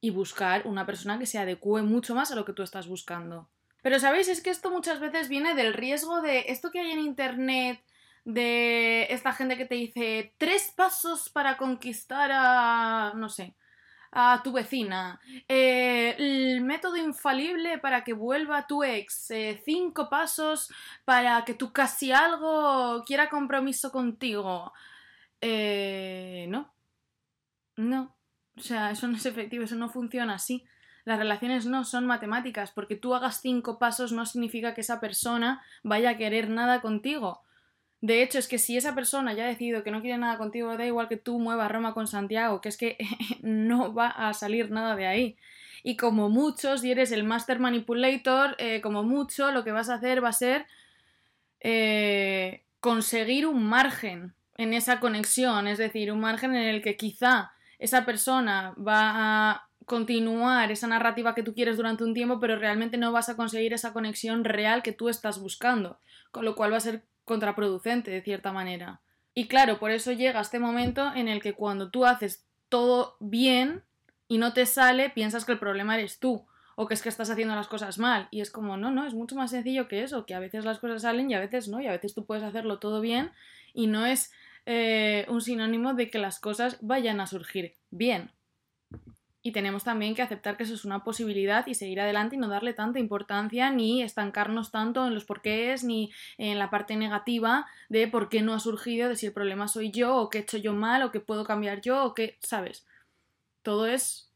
y 0.00 0.10
buscar 0.10 0.66
una 0.66 0.86
persona 0.86 1.18
que 1.18 1.26
se 1.26 1.38
adecue 1.38 1.82
mucho 1.82 2.14
más 2.14 2.32
a 2.32 2.36
lo 2.36 2.44
que 2.44 2.54
tú 2.54 2.62
estás 2.62 2.88
buscando. 2.88 3.50
Pero 3.82 3.98
sabéis, 3.98 4.28
es 4.28 4.40
que 4.40 4.50
esto 4.50 4.70
muchas 4.70 5.00
veces 5.00 5.28
viene 5.28 5.54
del 5.54 5.74
riesgo 5.74 6.22
de 6.22 6.46
esto 6.48 6.70
que 6.70 6.80
hay 6.80 6.92
en 6.92 7.00
Internet, 7.00 7.82
de 8.24 9.08
esta 9.10 9.32
gente 9.32 9.56
que 9.56 9.66
te 9.66 9.74
dice 9.74 10.34
tres 10.38 10.72
pasos 10.76 11.28
para 11.30 11.56
conquistar 11.56 12.30
a, 12.32 13.12
no 13.16 13.28
sé, 13.28 13.56
a 14.12 14.42
tu 14.44 14.52
vecina, 14.52 15.20
eh, 15.48 16.14
el 16.18 16.60
método 16.60 16.96
infalible 16.96 17.78
para 17.78 18.04
que 18.04 18.12
vuelva 18.12 18.66
tu 18.66 18.84
ex, 18.84 19.30
eh, 19.30 19.60
cinco 19.64 20.08
pasos 20.10 20.70
para 21.04 21.44
que 21.44 21.54
tu 21.54 21.72
casi 21.72 22.12
algo 22.12 23.02
quiera 23.06 23.28
compromiso 23.30 23.90
contigo. 23.90 24.72
Eh, 25.40 26.46
no, 26.48 26.72
no, 27.76 28.16
o 28.56 28.60
sea, 28.60 28.90
eso 28.90 29.08
no 29.08 29.16
es 29.16 29.26
efectivo, 29.26 29.64
eso 29.64 29.76
no 29.76 29.88
funciona 29.88 30.34
así. 30.34 30.64
Las 31.04 31.18
relaciones 31.18 31.66
no 31.66 31.84
son 31.84 32.06
matemáticas, 32.06 32.70
porque 32.70 32.96
tú 32.96 33.14
hagas 33.14 33.40
cinco 33.40 33.78
pasos 33.78 34.12
no 34.12 34.24
significa 34.24 34.74
que 34.74 34.82
esa 34.82 35.00
persona 35.00 35.62
vaya 35.82 36.10
a 36.10 36.16
querer 36.16 36.48
nada 36.48 36.80
contigo. 36.80 37.42
De 38.00 38.22
hecho, 38.22 38.38
es 38.38 38.48
que 38.48 38.58
si 38.58 38.76
esa 38.76 38.94
persona 38.94 39.32
ya 39.32 39.44
ha 39.44 39.48
decidido 39.48 39.84
que 39.84 39.92
no 39.92 40.00
quiere 40.00 40.18
nada 40.18 40.36
contigo, 40.36 40.76
da 40.76 40.84
igual 40.84 41.08
que 41.08 41.16
tú 41.16 41.38
muevas 41.38 41.70
Roma 41.70 41.94
con 41.94 42.08
Santiago, 42.08 42.60
que 42.60 42.68
es 42.68 42.76
que 42.76 42.98
no 43.42 43.94
va 43.94 44.08
a 44.08 44.34
salir 44.34 44.70
nada 44.70 44.96
de 44.96 45.06
ahí. 45.06 45.36
Y 45.84 45.96
como 45.96 46.28
muchos, 46.28 46.80
si 46.80 46.90
eres 46.90 47.12
el 47.12 47.24
Master 47.24 47.58
Manipulator, 47.58 48.56
eh, 48.58 48.80
como 48.80 49.02
mucho, 49.02 49.50
lo 49.50 49.64
que 49.64 49.72
vas 49.72 49.88
a 49.88 49.94
hacer 49.94 50.22
va 50.22 50.28
a 50.28 50.32
ser 50.32 50.66
eh, 51.60 52.64
conseguir 52.80 53.46
un 53.46 53.64
margen 53.64 54.34
en 54.56 54.74
esa 54.74 55.00
conexión, 55.00 55.66
es 55.66 55.78
decir, 55.78 56.12
un 56.12 56.20
margen 56.20 56.54
en 56.54 56.68
el 56.68 56.82
que 56.82 56.96
quizá 56.96 57.52
esa 57.78 58.04
persona 58.04 58.74
va 58.76 59.50
a 59.50 59.68
continuar 59.86 60.70
esa 60.70 60.86
narrativa 60.86 61.34
que 61.34 61.42
tú 61.42 61.54
quieres 61.54 61.76
durante 61.76 62.04
un 62.04 62.14
tiempo, 62.14 62.40
pero 62.40 62.56
realmente 62.56 62.96
no 62.96 63.12
vas 63.12 63.28
a 63.28 63.36
conseguir 63.36 63.72
esa 63.72 63.92
conexión 63.92 64.44
real 64.44 64.82
que 64.82 64.92
tú 64.92 65.08
estás 65.08 65.40
buscando, 65.40 65.98
con 66.30 66.44
lo 66.44 66.54
cual 66.54 66.72
va 66.72 66.76
a 66.76 66.80
ser 66.80 67.04
contraproducente 67.24 68.10
de 68.10 68.22
cierta 68.22 68.52
manera. 68.52 69.00
Y 69.34 69.46
claro, 69.48 69.78
por 69.78 69.90
eso 69.90 70.12
llega 70.12 70.40
este 70.40 70.58
momento 70.58 71.12
en 71.14 71.28
el 71.28 71.40
que 71.40 71.54
cuando 71.54 71.90
tú 71.90 72.04
haces 72.04 72.44
todo 72.68 73.16
bien 73.20 73.82
y 74.28 74.38
no 74.38 74.52
te 74.52 74.66
sale, 74.66 75.10
piensas 75.10 75.44
que 75.44 75.52
el 75.52 75.58
problema 75.58 75.94
eres 75.94 76.18
tú 76.18 76.46
o 76.74 76.86
que 76.86 76.94
es 76.94 77.02
que 77.02 77.08
estás 77.08 77.30
haciendo 77.30 77.54
las 77.54 77.68
cosas 77.68 77.98
mal. 77.98 78.28
Y 78.30 78.40
es 78.40 78.50
como, 78.50 78.76
no, 78.76 78.90
no, 78.90 79.06
es 79.06 79.14
mucho 79.14 79.36
más 79.36 79.50
sencillo 79.50 79.88
que 79.88 80.02
eso, 80.02 80.26
que 80.26 80.34
a 80.34 80.40
veces 80.40 80.64
las 80.64 80.78
cosas 80.78 81.02
salen 81.02 81.30
y 81.30 81.34
a 81.34 81.40
veces 81.40 81.68
no, 81.68 81.80
y 81.80 81.86
a 81.86 81.92
veces 81.92 82.14
tú 82.14 82.24
puedes 82.24 82.44
hacerlo 82.44 82.78
todo 82.78 83.00
bien 83.00 83.30
y 83.74 83.86
no 83.86 84.06
es 84.06 84.32
eh, 84.66 85.26
un 85.28 85.40
sinónimo 85.40 85.94
de 85.94 86.10
que 86.10 86.18
las 86.18 86.40
cosas 86.40 86.78
vayan 86.80 87.20
a 87.20 87.26
surgir 87.26 87.74
bien. 87.90 88.30
Y 89.44 89.50
tenemos 89.50 89.82
también 89.82 90.14
que 90.14 90.22
aceptar 90.22 90.56
que 90.56 90.62
eso 90.62 90.74
es 90.74 90.84
una 90.84 91.02
posibilidad 91.02 91.66
y 91.66 91.74
seguir 91.74 92.00
adelante 92.00 92.36
y 92.36 92.38
no 92.38 92.48
darle 92.48 92.74
tanta 92.74 93.00
importancia 93.00 93.70
ni 93.70 94.02
estancarnos 94.02 94.70
tanto 94.70 95.04
en 95.06 95.14
los 95.14 95.24
porqués 95.24 95.82
ni 95.82 96.12
en 96.38 96.60
la 96.60 96.70
parte 96.70 96.94
negativa 96.94 97.66
de 97.88 98.06
por 98.06 98.28
qué 98.28 98.42
no 98.42 98.54
ha 98.54 98.60
surgido, 98.60 99.08
de 99.08 99.16
si 99.16 99.26
el 99.26 99.32
problema 99.32 99.66
soy 99.66 99.90
yo 99.90 100.16
o 100.16 100.30
qué 100.30 100.38
he 100.38 100.40
hecho 100.42 100.58
yo 100.58 100.72
mal 100.74 101.02
o 101.02 101.10
qué 101.10 101.18
puedo 101.18 101.44
cambiar 101.44 101.80
yo 101.80 102.04
o 102.04 102.14
qué, 102.14 102.38
¿sabes? 102.40 102.86
Todo 103.62 103.86
es 103.86 104.30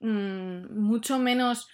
mm, 0.00 0.74
mucho 0.74 1.18
menos 1.18 1.68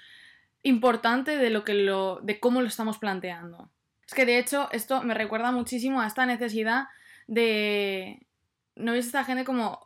importante 0.63 1.37
de 1.37 1.51
lo 1.51 1.65
que 1.65 1.75
lo 1.75 2.19
de 2.23 2.41
cómo 2.41 2.61
lo 2.63 2.67
estamos 2.67 2.99
planteando. 2.99 3.71
Es 4.07 4.15
que 4.15 4.27
de 4.27 4.39
hecho 4.39 4.69
esto 4.73 5.03
me 5.03 5.15
recuerda 5.15 5.53
muchísimo 5.53 6.01
a 6.01 6.07
esta 6.09 6.27
necesidad 6.27 6.89
de 7.29 8.27
¿no 8.75 8.93
ves 8.93 9.07
esta 9.07 9.25
gente 9.25 9.45
como 9.45 9.86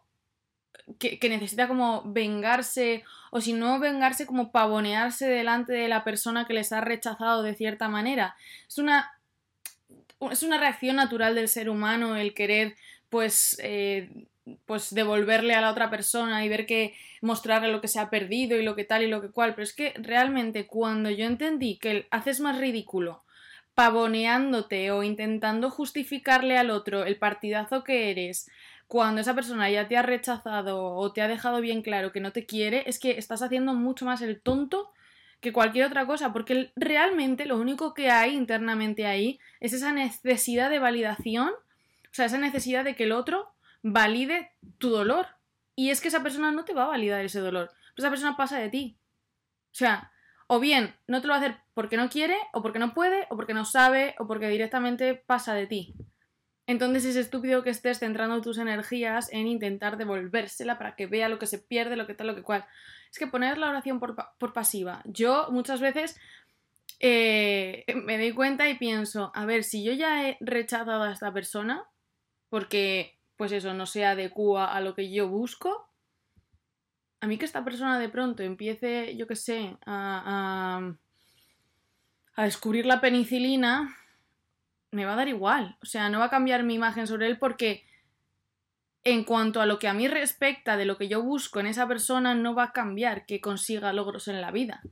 que, 0.99 1.28
necesita 1.28 1.68
como 1.68 2.02
vengarse 2.04 3.04
o 3.30 3.40
si 3.40 3.52
no 3.52 3.78
vengarse 3.78 4.26
como 4.26 4.50
pavonearse 4.50 5.28
delante 5.28 5.73
de 5.73 5.88
la 5.88 6.04
persona 6.04 6.47
que 6.47 6.54
les 6.54 6.73
ha 6.73 6.80
rechazado 6.80 7.42
de 7.42 7.54
cierta 7.54 7.88
manera? 7.88 8.37
Es 8.68 8.78
una 8.78 9.12
es 10.30 10.42
una 10.42 10.59
reacción 10.59 10.97
natural 10.97 11.35
del 11.35 11.49
ser 11.49 11.70
humano 11.70 12.16
el 12.16 12.35
querer 12.35 12.76
pues 13.09 13.59
eh, 13.62 14.26
pues 14.66 14.94
devolverle 14.94 15.54
a 15.54 15.61
la 15.61 15.70
otra 15.70 15.90
persona 15.90 16.44
y 16.44 16.49
ver 16.49 16.66
que 16.66 16.94
mostrarle 17.20 17.70
lo 17.70 17.80
que 17.80 17.88
se 17.88 18.00
ha 18.00 18.11
perdido 18.11 18.59
y 18.59 18.62
lo 18.62 18.75
que 18.75 18.85
tal 18.85 19.02
y 19.02 19.06
lo 19.09 19.20
que 19.20 19.30
cual, 19.30 19.54
pero 19.54 19.64
es 19.64 19.75
que 19.75 19.94
realmente 19.97 20.66
cuando 20.66 21.11
yo 21.11 21.26
entendí 21.26 21.78
que 21.78 22.06
haces 22.11 22.40
más 22.40 22.59
ridículo 22.59 23.23
pavoneándote 23.75 24.90
o 24.90 25.02
intentando 25.02 25.70
justificarle 25.70 26.59
al 26.59 26.70
otro 26.70 27.04
el 27.04 27.16
partidazo 27.16 27.85
que 27.85 28.11
eres 28.11 28.50
cuando 28.90 29.20
esa 29.20 29.37
persona 29.37 29.70
ya 29.70 29.87
te 29.87 29.97
ha 29.97 30.02
rechazado 30.02 30.85
o 30.85 31.12
te 31.12 31.23
ha 31.23 31.28
dejado 31.28 31.61
bien 31.61 31.80
claro 31.80 32.11
que 32.11 32.18
no 32.18 32.32
te 32.32 32.44
quiere, 32.44 32.82
es 32.87 32.99
que 32.99 33.12
estás 33.12 33.40
haciendo 33.40 33.73
mucho 33.73 34.04
más 34.04 34.20
el 34.20 34.40
tonto 34.40 34.92
que 35.38 35.52
cualquier 35.52 35.87
otra 35.87 36.06
cosa, 36.06 36.32
porque 36.32 36.73
realmente 36.75 37.47
lo 37.47 37.56
único 37.56 37.94
que 37.94 38.11
hay 38.11 38.35
internamente 38.35 39.06
ahí 39.06 39.38
es 39.61 39.75
esa 39.75 39.92
necesidad 39.92 40.70
de 40.70 40.80
validación, 40.80 41.50
o 41.50 42.11
sea, 42.11 42.25
esa 42.25 42.38
necesidad 42.38 42.82
de 42.82 42.97
que 42.97 43.04
el 43.04 43.12
otro 43.12 43.54
valide 43.85 44.50
tu 44.78 44.90
dolor. 44.90 45.28
Y 45.76 45.90
es 45.90 46.00
que 46.00 46.09
esa 46.09 46.25
persona 46.25 46.50
no 46.50 46.64
te 46.64 46.75
va 46.75 46.82
a 46.82 46.88
validar 46.88 47.25
ese 47.25 47.38
dolor. 47.38 47.70
Esa 47.97 48.11
persona 48.11 48.37
pasa 48.37 48.59
de 48.59 48.70
ti. 48.70 48.97
O 49.66 49.76
sea, 49.76 50.11
o 50.49 50.59
bien 50.59 50.97
no 51.06 51.20
te 51.20 51.28
lo 51.28 51.35
va 51.35 51.37
a 51.37 51.42
hacer 51.42 51.59
porque 51.75 51.97
no 51.97 52.09
quiere, 52.09 52.35
o 52.52 52.61
porque 52.61 52.80
no 52.80 52.92
puede, 52.92 53.28
o 53.30 53.37
porque 53.37 53.54
no 53.54 53.64
sabe, 53.64 54.16
o 54.18 54.26
porque 54.26 54.49
directamente 54.49 55.14
pasa 55.14 55.54
de 55.54 55.68
ti. 55.68 55.94
Entonces 56.70 57.04
es 57.04 57.16
estúpido 57.16 57.64
que 57.64 57.70
estés 57.70 57.98
centrando 57.98 58.40
tus 58.42 58.56
energías 58.56 59.28
en 59.32 59.48
intentar 59.48 59.96
devolvérsela 59.96 60.78
para 60.78 60.94
que 60.94 61.08
vea 61.08 61.28
lo 61.28 61.40
que 61.40 61.46
se 61.46 61.58
pierde, 61.58 61.96
lo 61.96 62.06
que 62.06 62.14
tal, 62.14 62.28
lo 62.28 62.36
que 62.36 62.44
cual. 62.44 62.64
Es 63.10 63.18
que 63.18 63.26
poner 63.26 63.58
la 63.58 63.68
oración 63.68 63.98
por, 63.98 64.52
pasiva. 64.52 65.02
Yo 65.04 65.48
muchas 65.50 65.80
veces 65.80 66.16
eh, 67.00 67.84
me 68.04 68.18
doy 68.18 68.32
cuenta 68.34 68.68
y 68.68 68.78
pienso, 68.78 69.32
a 69.34 69.46
ver, 69.46 69.64
si 69.64 69.82
yo 69.82 69.92
ya 69.94 70.28
he 70.28 70.36
rechazado 70.38 71.02
a 71.02 71.10
esta 71.10 71.32
persona, 71.32 71.88
porque 72.50 73.18
pues 73.34 73.50
eso, 73.50 73.74
no 73.74 73.86
se 73.86 74.04
adecua 74.04 74.72
a 74.72 74.80
lo 74.80 74.94
que 74.94 75.10
yo 75.10 75.26
busco, 75.26 75.88
a 77.20 77.26
mí 77.26 77.36
que 77.36 77.46
esta 77.46 77.64
persona 77.64 77.98
de 77.98 78.10
pronto 78.10 78.44
empiece, 78.44 79.16
yo 79.16 79.26
qué 79.26 79.34
sé, 79.34 79.76
a, 79.86 80.94
a, 82.36 82.44
descubrir 82.44 82.86
la 82.86 83.00
penicilina, 83.00 83.96
me 84.90 85.04
va 85.04 85.12
a 85.12 85.16
dar 85.16 85.28
igual. 85.28 85.76
O 85.82 85.87
sea, 85.87 86.09
no 86.09 86.18
va 86.18 86.26
a 86.26 86.30
cambiar 86.30 86.62
mi 86.62 86.75
imagen 86.75 87.06
sobre 87.06 87.26
él 87.26 87.38
porque 87.38 87.85
en 89.04 89.25
cuanto 89.25 89.61
a 89.61 89.66
lo 89.66 89.78
que 89.78 89.88
a 89.88 89.94
mí 89.94 90.09
respecta 90.09 90.76
de 90.76 90.85
lo 90.85 90.99
que 90.99 91.09
yo 91.09 91.23
busco 91.23 91.61
en 91.61 91.66
esa 91.66 91.88
persona, 91.88 92.35
no 92.35 92.54
va 92.54 92.64
a 92.64 92.73
cambiar 92.73 93.25
que 93.26 93.40
consiga 93.40 93.92
logros 93.92 94.28
en 94.28 94.40
la 94.40 94.50
vida. 94.50 94.82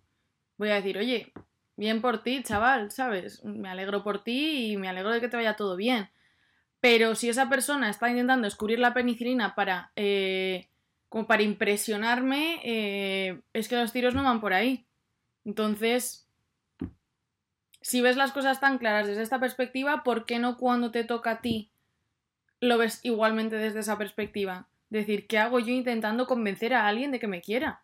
Voy 0.56 0.70
a 0.70 0.76
decir, 0.76 0.98
oye, 0.98 1.32
bien 1.76 2.00
por 2.00 2.22
ti, 2.22 2.42
chaval, 2.42 2.90
¿sabes? 2.90 3.44
Me 3.44 3.68
alegro 3.68 4.02
por 4.02 4.24
ti 4.24 4.72
y 4.72 4.76
me 4.76 4.88
alegro 4.88 5.10
de 5.10 5.20
que 5.20 5.28
te 5.28 5.36
vaya 5.36 5.56
todo 5.56 5.76
bien. 5.76 6.10
Pero 6.80 7.14
si 7.14 7.28
esa 7.28 7.48
persona 7.48 7.90
está 7.90 8.08
intentando 8.08 8.44
descubrir 8.46 8.78
la 8.78 8.94
penicilina 8.94 9.54
para, 9.54 9.92
eh, 9.96 10.68
como 11.08 11.26
para 11.26 11.42
impresionarme, 11.42 12.60
eh, 12.64 13.40
es 13.52 13.68
que 13.68 13.76
los 13.76 13.92
tiros 13.92 14.14
no 14.14 14.22
van 14.22 14.40
por 14.40 14.52
ahí. 14.52 14.86
Entonces, 15.44 16.27
si 17.80 18.00
ves 18.00 18.16
las 18.16 18.32
cosas 18.32 18.60
tan 18.60 18.78
claras 18.78 19.06
desde 19.06 19.22
esta 19.22 19.40
perspectiva, 19.40 20.02
¿por 20.02 20.26
qué 20.26 20.38
no 20.38 20.56
cuando 20.56 20.90
te 20.90 21.04
toca 21.04 21.32
a 21.32 21.40
ti 21.40 21.70
lo 22.60 22.78
ves 22.78 23.00
igualmente 23.04 23.56
desde 23.56 23.80
esa 23.80 23.98
perspectiva? 23.98 24.66
Decir, 24.90 25.26
¿qué 25.26 25.38
hago 25.38 25.58
yo 25.58 25.72
intentando 25.72 26.26
convencer 26.26 26.74
a 26.74 26.88
alguien 26.88 27.10
de 27.10 27.20
que 27.20 27.28
me 27.28 27.40
quiera? 27.40 27.82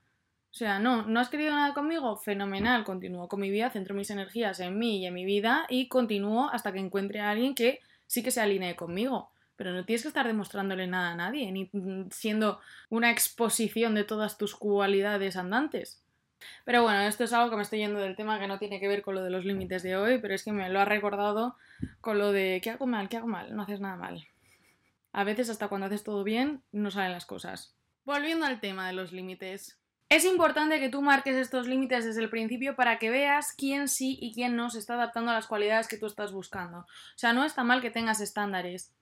O 0.51 0.57
sea, 0.57 0.79
no, 0.79 1.03
¿no 1.03 1.19
has 1.19 1.29
querido 1.29 1.51
nada 1.51 1.75
conmigo? 1.75 2.17
Fenomenal, 2.17 2.85
continúo 2.85 3.29
con 3.29 3.41
mi 3.41 3.51
vida, 3.51 3.71
centro 3.71 3.95
mis 3.95 4.11
energías 4.11 4.61
en 4.61 4.79
mí 4.79 4.99
y 4.99 5.07
en 5.07 5.15
mi 5.15 5.25
vida 5.25 5.67
y 5.69 5.89
continúo 5.89 6.49
hasta 6.49 6.73
que 6.73 6.79
encuentre 6.79 7.21
a 7.21 7.31
alguien 7.31 7.55
que 7.55 7.81
sí 8.07 8.23
que 8.23 8.31
se 8.31 8.41
alinee 8.41 8.77
conmigo. 8.77 9.31
Pero 9.57 9.73
no 9.73 9.85
tienes 9.85 10.03
que 10.03 10.09
estar 10.09 10.27
demostrándole 10.27 10.87
nada 10.87 11.13
a 11.13 11.17
nadie, 11.17 11.51
ni 11.51 11.71
siendo 12.11 12.61
una 12.89 13.11
exposición 13.11 13.95
de 13.95 14.05
todas 14.05 14.39
tus 14.39 14.55
cualidades 14.55 15.37
andantes. 15.37 16.04
Pero 16.65 16.83
bueno, 16.83 17.01
esto 17.01 17.25
es 17.25 17.33
algo 17.33 17.51
que 17.51 17.57
me 17.57 17.63
estoy 17.63 17.79
yendo 17.79 18.01
del 18.01 18.17
tema 18.17 18.39
que 18.39 18.47
no 18.47 18.59
tiene 18.59 18.81
que 18.81 18.89
ver 18.89 19.03
con 19.03 19.15
lo 19.15 19.23
de 19.23 19.31
los 19.31 19.45
límites 19.45 19.83
de 19.83 19.97
hoy, 19.97 20.19
pero 20.19 20.35
es 20.35 20.45
que 20.45 20.53
me 20.53 20.69
lo 20.69 20.81
ha 20.81 20.85
recordado 20.85 21.57
con 22.01 22.19
lo 22.19 22.33
de 22.33 22.61
¿qué 22.63 22.71
hago 22.71 22.87
mal? 22.87 23.09
¿Qué 23.09 23.17
hago 23.17 23.27
mal? 23.27 23.55
No 23.55 23.63
haces 23.63 23.81
nada 23.81 23.97
mal. 23.97 24.27
A 25.13 25.25
veces 25.25 25.49
hasta 25.49 25.69
cuando 25.69 25.87
haces 25.87 26.03
todo 26.03 26.25
bien 26.25 26.63
no 26.73 26.91
salen 26.91 27.13
las 27.13 27.27
cosas. 27.27 27.77
Volviendo 28.05 28.47
al 28.47 28.61
tema 28.61 28.87
de 28.87 28.95
los 28.95 29.13
límites. 29.13 29.79
Es 30.09 30.25
importante 30.25 30.79
que 30.81 30.91
tú 30.91 31.03
marques 31.03 31.35
estos 31.37 31.67
límites 31.67 32.05
desde 32.05 32.23
el 32.23 32.31
principio 32.31 32.77
para 32.77 32.99
que 32.99 33.11
veas 33.11 33.53
quién 33.57 33.89
sí 33.89 34.19
y 34.21 34.35
quién 34.35 34.55
no 34.55 34.71
se 34.71 34.79
está 34.79 34.95
adaptando 34.95 35.31
a 35.31 35.35
las 35.35 35.47
cualidades 35.47 35.89
que 35.89 35.97
tú 35.97 36.07
estás 36.07 36.33
buscando. 36.33 36.79
O 36.81 36.87
sea, 37.17 37.33
no 37.33 37.45
está 37.45 37.65
mal 37.65 37.81
que 37.81 37.91
tengas 37.91 38.21
estándares. 38.21 38.93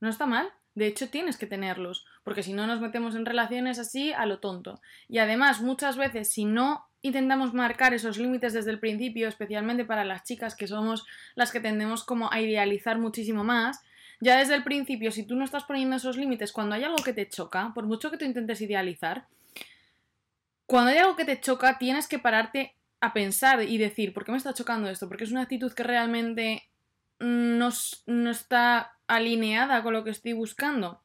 No 0.00 0.08
está 0.08 0.26
mal. 0.26 0.52
De 0.74 0.86
hecho, 0.86 1.08
tienes 1.08 1.36
que 1.36 1.46
tenerlos, 1.46 2.06
porque 2.22 2.42
si 2.42 2.52
no 2.52 2.66
nos 2.66 2.80
metemos 2.80 3.14
en 3.14 3.26
relaciones 3.26 3.78
así 3.78 4.12
a 4.12 4.26
lo 4.26 4.38
tonto. 4.38 4.80
Y 5.08 5.18
además, 5.18 5.60
muchas 5.60 5.96
veces, 5.96 6.30
si 6.30 6.44
no 6.44 6.84
intentamos 7.02 7.54
marcar 7.54 7.94
esos 7.94 8.18
límites 8.18 8.52
desde 8.52 8.70
el 8.70 8.80
principio, 8.80 9.28
especialmente 9.28 9.84
para 9.84 10.04
las 10.04 10.24
chicas 10.24 10.54
que 10.54 10.66
somos 10.66 11.04
las 11.34 11.52
que 11.52 11.60
tendemos 11.60 12.04
como 12.04 12.32
a 12.32 12.40
idealizar 12.40 12.98
muchísimo 12.98 13.44
más, 13.44 13.80
ya 14.20 14.36
desde 14.36 14.54
el 14.54 14.64
principio, 14.64 15.12
si 15.12 15.22
tú 15.22 15.36
no 15.36 15.44
estás 15.44 15.64
poniendo 15.64 15.96
esos 15.96 16.16
límites 16.16 16.52
cuando 16.52 16.74
hay 16.74 16.84
algo 16.84 17.02
que 17.02 17.12
te 17.12 17.28
choca, 17.28 17.72
por 17.74 17.86
mucho 17.86 18.10
que 18.10 18.16
tú 18.16 18.24
intentes 18.24 18.60
idealizar, 18.60 19.26
cuando 20.66 20.90
hay 20.90 20.98
algo 20.98 21.16
que 21.16 21.24
te 21.24 21.40
choca, 21.40 21.78
tienes 21.78 22.08
que 22.08 22.18
pararte 22.18 22.74
a 23.00 23.12
pensar 23.12 23.62
y 23.62 23.78
decir, 23.78 24.12
¿por 24.12 24.24
qué 24.24 24.32
me 24.32 24.38
está 24.38 24.52
chocando 24.54 24.88
esto? 24.88 25.08
Porque 25.08 25.24
es 25.24 25.30
una 25.30 25.42
actitud 25.42 25.72
que 25.72 25.84
realmente 25.84 26.68
no, 27.20 27.70
no 28.06 28.30
está 28.30 28.97
alineada 29.08 29.82
con 29.82 29.92
lo 29.92 30.04
que 30.04 30.10
estoy 30.10 30.32
buscando. 30.32 31.02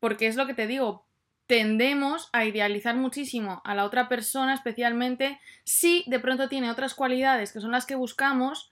Porque 0.00 0.26
es 0.26 0.36
lo 0.36 0.46
que 0.46 0.54
te 0.54 0.66
digo, 0.66 1.06
tendemos 1.46 2.28
a 2.32 2.44
idealizar 2.44 2.94
muchísimo 2.94 3.62
a 3.64 3.74
la 3.74 3.84
otra 3.84 4.08
persona, 4.08 4.52
especialmente 4.52 5.40
si 5.64 6.04
de 6.06 6.20
pronto 6.20 6.48
tiene 6.48 6.70
otras 6.70 6.94
cualidades 6.94 7.52
que 7.52 7.60
son 7.60 7.72
las 7.72 7.86
que 7.86 7.94
buscamos 7.94 8.70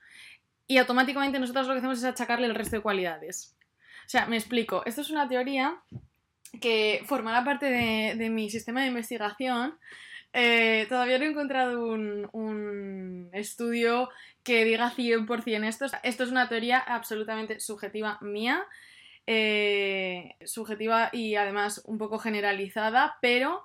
y 0.69 0.79
automáticamente 0.79 1.39
nosotros 1.39 1.67
lo 1.67 1.73
que 1.73 1.79
hacemos 1.79 1.99
es 1.99 2.05
achacarle 2.05 2.47
el 2.47 2.55
resto 2.55 2.77
de 2.77 2.83
cualidades. 2.83 3.57
O 4.05 4.09
sea, 4.09 4.27
me 4.27 4.37
explico, 4.37 4.83
esto 4.85 5.01
es 5.01 5.11
una 5.11 5.29
teoría 5.29 5.81
que 6.61 7.03
formará 7.07 7.45
parte 7.45 7.67
de, 7.67 8.15
de 8.17 8.31
mi 8.31 8.51
sistema 8.51 8.83
de 8.83 8.89
investigación 8.89 9.79
eh, 10.39 10.85
todavía 10.91 11.19
no 11.19 11.25
he 11.25 11.29
encontrado 11.31 11.83
un, 11.89 13.31
estudio 13.33 14.11
que 14.43 14.67
diga 14.67 14.91
100% 14.91 15.67
esto. 15.67 15.87
Esto 16.03 16.25
es 16.25 16.31
una 16.31 16.47
teoría 16.51 16.79
absolutamente 16.79 17.59
subjetiva 17.59 18.19
mía, 18.21 18.67
eh, 19.27 20.37
subjetiva 20.45 21.09
y 21.11 21.37
además 21.37 21.81
un 21.87 21.97
poco 21.97 22.19
generalizada, 22.19 23.17
pero 23.23 23.65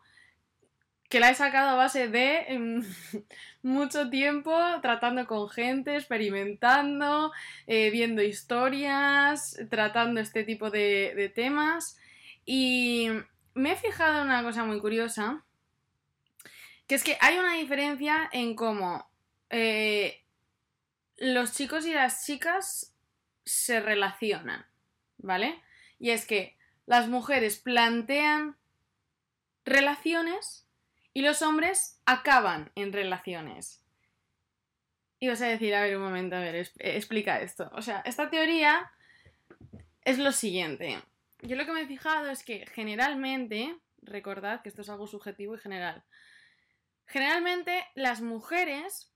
que 1.09 1.19
la 1.19 1.29
he 1.31 1.35
sacado 1.35 1.71
a 1.71 1.75
base 1.75 2.07
de 2.07 2.45
em, 2.47 2.83
mucho 3.63 4.09
tiempo 4.09 4.57
tratando 4.81 5.27
con 5.27 5.49
gente, 5.49 5.97
experimentando, 5.97 7.33
eh, 7.67 7.89
viendo 7.91 8.21
historias, 8.23 9.59
tratando 9.69 10.21
este 10.21 10.45
tipo 10.45 10.69
de, 10.69 11.13
de 11.17 11.27
temas. 11.27 11.97
Y 12.45 13.09
me 13.55 13.73
he 13.73 13.75
fijado 13.75 14.21
en 14.21 14.27
una 14.27 14.43
cosa 14.43 14.63
muy 14.63 14.79
curiosa 14.79 15.43
que 16.91 16.95
es 16.95 17.03
que 17.05 17.17
hay 17.21 17.37
una 17.37 17.53
diferencia 17.53 18.29
en 18.33 18.53
cómo 18.53 19.09
eh, 19.49 20.25
los 21.15 21.53
chicos 21.53 21.85
y 21.85 21.93
las 21.93 22.25
chicas 22.25 22.93
se 23.45 23.79
relacionan, 23.79 24.65
¿vale? 25.17 25.57
Y 25.99 26.09
es 26.09 26.25
que 26.25 26.57
las 26.87 27.07
mujeres 27.07 27.59
plantean 27.59 28.57
relaciones 29.63 30.67
y 31.13 31.21
los 31.21 31.41
hombres 31.41 31.97
acaban 32.05 32.73
en 32.75 32.91
relaciones. 32.91 33.81
Y 35.21 35.29
vas 35.29 35.41
a 35.41 35.47
decir, 35.47 35.73
a 35.73 35.83
ver, 35.83 35.95
un 35.95 36.03
momento, 36.03 36.35
a 36.35 36.41
ver, 36.41 36.69
explica 36.79 37.39
esto. 37.39 37.71
O 37.73 37.81
sea, 37.81 38.01
esta 38.01 38.29
teoría 38.29 38.91
es 40.03 40.19
lo 40.19 40.33
siguiente. 40.33 41.01
Yo 41.41 41.55
lo 41.55 41.65
que 41.65 41.71
me 41.71 41.83
he 41.83 41.87
fijado 41.87 42.29
es 42.29 42.43
que 42.43 42.65
generalmente, 42.65 43.77
recordad 44.01 44.61
que 44.61 44.67
esto 44.67 44.81
es 44.81 44.89
algo 44.89 45.07
subjetivo 45.07 45.55
y 45.55 45.59
general, 45.59 46.03
Generalmente 47.05 47.85
las 47.95 48.21
mujeres 48.21 49.11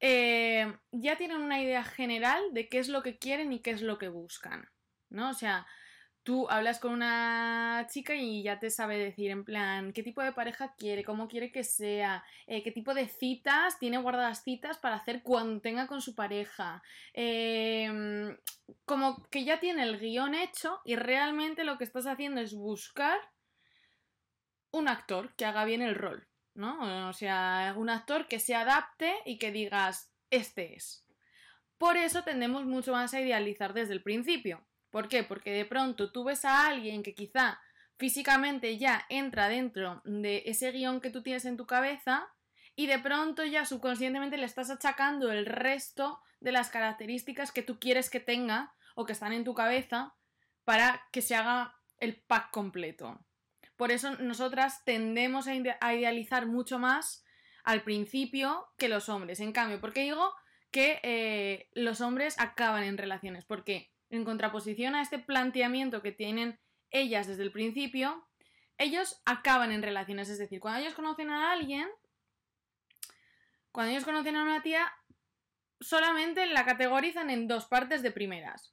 eh, 0.00 0.76
ya 0.92 1.16
tienen 1.16 1.38
una 1.38 1.62
idea 1.62 1.84
general 1.84 2.42
de 2.52 2.68
qué 2.68 2.78
es 2.78 2.88
lo 2.88 3.02
que 3.02 3.18
quieren 3.18 3.52
y 3.52 3.60
qué 3.60 3.70
es 3.70 3.82
lo 3.82 3.98
que 3.98 4.08
buscan, 4.08 4.68
¿no? 5.08 5.30
O 5.30 5.34
sea, 5.34 5.66
tú 6.24 6.48
hablas 6.50 6.80
con 6.80 6.92
una 6.92 7.86
chica 7.90 8.14
y 8.14 8.42
ya 8.42 8.58
te 8.58 8.70
sabe 8.70 8.98
decir 8.98 9.30
en 9.30 9.44
plan 9.44 9.92
qué 9.92 10.02
tipo 10.02 10.22
de 10.22 10.32
pareja 10.32 10.74
quiere, 10.76 11.04
cómo 11.04 11.28
quiere 11.28 11.52
que 11.52 11.64
sea, 11.64 12.24
eh, 12.46 12.62
qué 12.62 12.72
tipo 12.72 12.94
de 12.94 13.08
citas 13.08 13.78
tiene 13.78 13.98
guardadas 13.98 14.42
citas 14.42 14.78
para 14.78 14.96
hacer 14.96 15.22
cuando 15.22 15.60
tenga 15.60 15.86
con 15.86 16.00
su 16.00 16.14
pareja. 16.14 16.82
Em, 17.12 18.36
como 18.86 19.22
que 19.30 19.44
ya 19.44 19.60
tiene 19.60 19.82
el 19.82 19.98
guion 20.00 20.34
hecho 20.34 20.80
y 20.84 20.96
realmente 20.96 21.64
lo 21.64 21.78
que 21.78 21.84
estás 21.84 22.06
haciendo 22.06 22.40
es 22.40 22.54
buscar 22.54 23.18
un 24.70 24.88
actor 24.88 25.34
que 25.36 25.44
haga 25.44 25.64
bien 25.64 25.82
el 25.82 25.94
rol, 25.94 26.26
¿no? 26.54 27.08
O 27.08 27.12
sea, 27.12 27.74
un 27.76 27.90
actor 27.90 28.28
que 28.28 28.38
se 28.38 28.54
adapte 28.54 29.14
y 29.24 29.38
que 29.38 29.52
digas, 29.52 30.12
este 30.30 30.74
es. 30.74 31.06
Por 31.78 31.96
eso 31.96 32.22
tendemos 32.22 32.64
mucho 32.64 32.92
más 32.92 33.12
a 33.14 33.20
idealizar 33.20 33.74
desde 33.74 33.94
el 33.94 34.02
principio. 34.02 34.66
¿Por 34.90 35.08
qué? 35.08 35.24
Porque 35.24 35.52
de 35.52 35.64
pronto 35.64 36.12
tú 36.12 36.24
ves 36.24 36.44
a 36.44 36.66
alguien 36.66 37.02
que 37.02 37.14
quizá 37.14 37.60
físicamente 37.96 38.78
ya 38.78 39.04
entra 39.08 39.48
dentro 39.48 40.02
de 40.04 40.42
ese 40.46 40.70
guion 40.70 41.00
que 41.00 41.10
tú 41.10 41.22
tienes 41.22 41.44
en 41.44 41.56
tu 41.56 41.66
cabeza 41.66 42.28
y 42.76 42.86
de 42.86 42.98
pronto 42.98 43.44
ya 43.44 43.64
subconscientemente 43.64 44.36
le 44.36 44.46
estás 44.46 44.70
achacando 44.70 45.30
el 45.30 45.46
resto 45.46 46.20
de 46.40 46.52
las 46.52 46.70
características 46.70 47.52
que 47.52 47.62
tú 47.62 47.78
quieres 47.78 48.10
que 48.10 48.20
tenga 48.20 48.74
o 48.94 49.04
que 49.04 49.12
están 49.12 49.32
en 49.32 49.44
tu 49.44 49.54
cabeza 49.54 50.14
para 50.64 51.06
que 51.12 51.22
se 51.22 51.34
haga 51.34 51.76
el 51.98 52.16
pack 52.16 52.50
completo. 52.50 53.20
Por 53.76 53.90
eso 53.90 54.16
nosotras 54.18 54.84
tendemos 54.84 55.46
a 55.48 55.94
idealizar 55.94 56.46
mucho 56.46 56.78
más 56.78 57.24
al 57.64 57.82
principio 57.82 58.66
que 58.78 58.88
los 58.88 59.08
hombres. 59.08 59.40
En 59.40 59.52
cambio, 59.52 59.80
¿por 59.80 59.92
qué 59.92 60.02
digo 60.02 60.32
que 60.70 61.00
eh, 61.02 61.68
los 61.72 62.00
hombres 62.00 62.38
acaban 62.38 62.84
en 62.84 62.98
relaciones? 62.98 63.44
Porque 63.44 63.92
en 64.10 64.24
contraposición 64.24 64.94
a 64.94 65.02
este 65.02 65.18
planteamiento 65.18 66.02
que 66.02 66.12
tienen 66.12 66.60
ellas 66.90 67.26
desde 67.26 67.42
el 67.42 67.50
principio, 67.50 68.28
ellos 68.78 69.20
acaban 69.24 69.72
en 69.72 69.82
relaciones. 69.82 70.28
Es 70.28 70.38
decir, 70.38 70.60
cuando 70.60 70.80
ellos 70.80 70.94
conocen 70.94 71.30
a 71.30 71.52
alguien, 71.52 71.88
cuando 73.72 73.90
ellos 73.90 74.04
conocen 74.04 74.36
a 74.36 74.42
una 74.42 74.62
tía, 74.62 74.92
solamente 75.80 76.46
la 76.46 76.64
categorizan 76.64 77.30
en 77.30 77.48
dos 77.48 77.66
partes 77.66 78.02
de 78.02 78.12
primeras. 78.12 78.72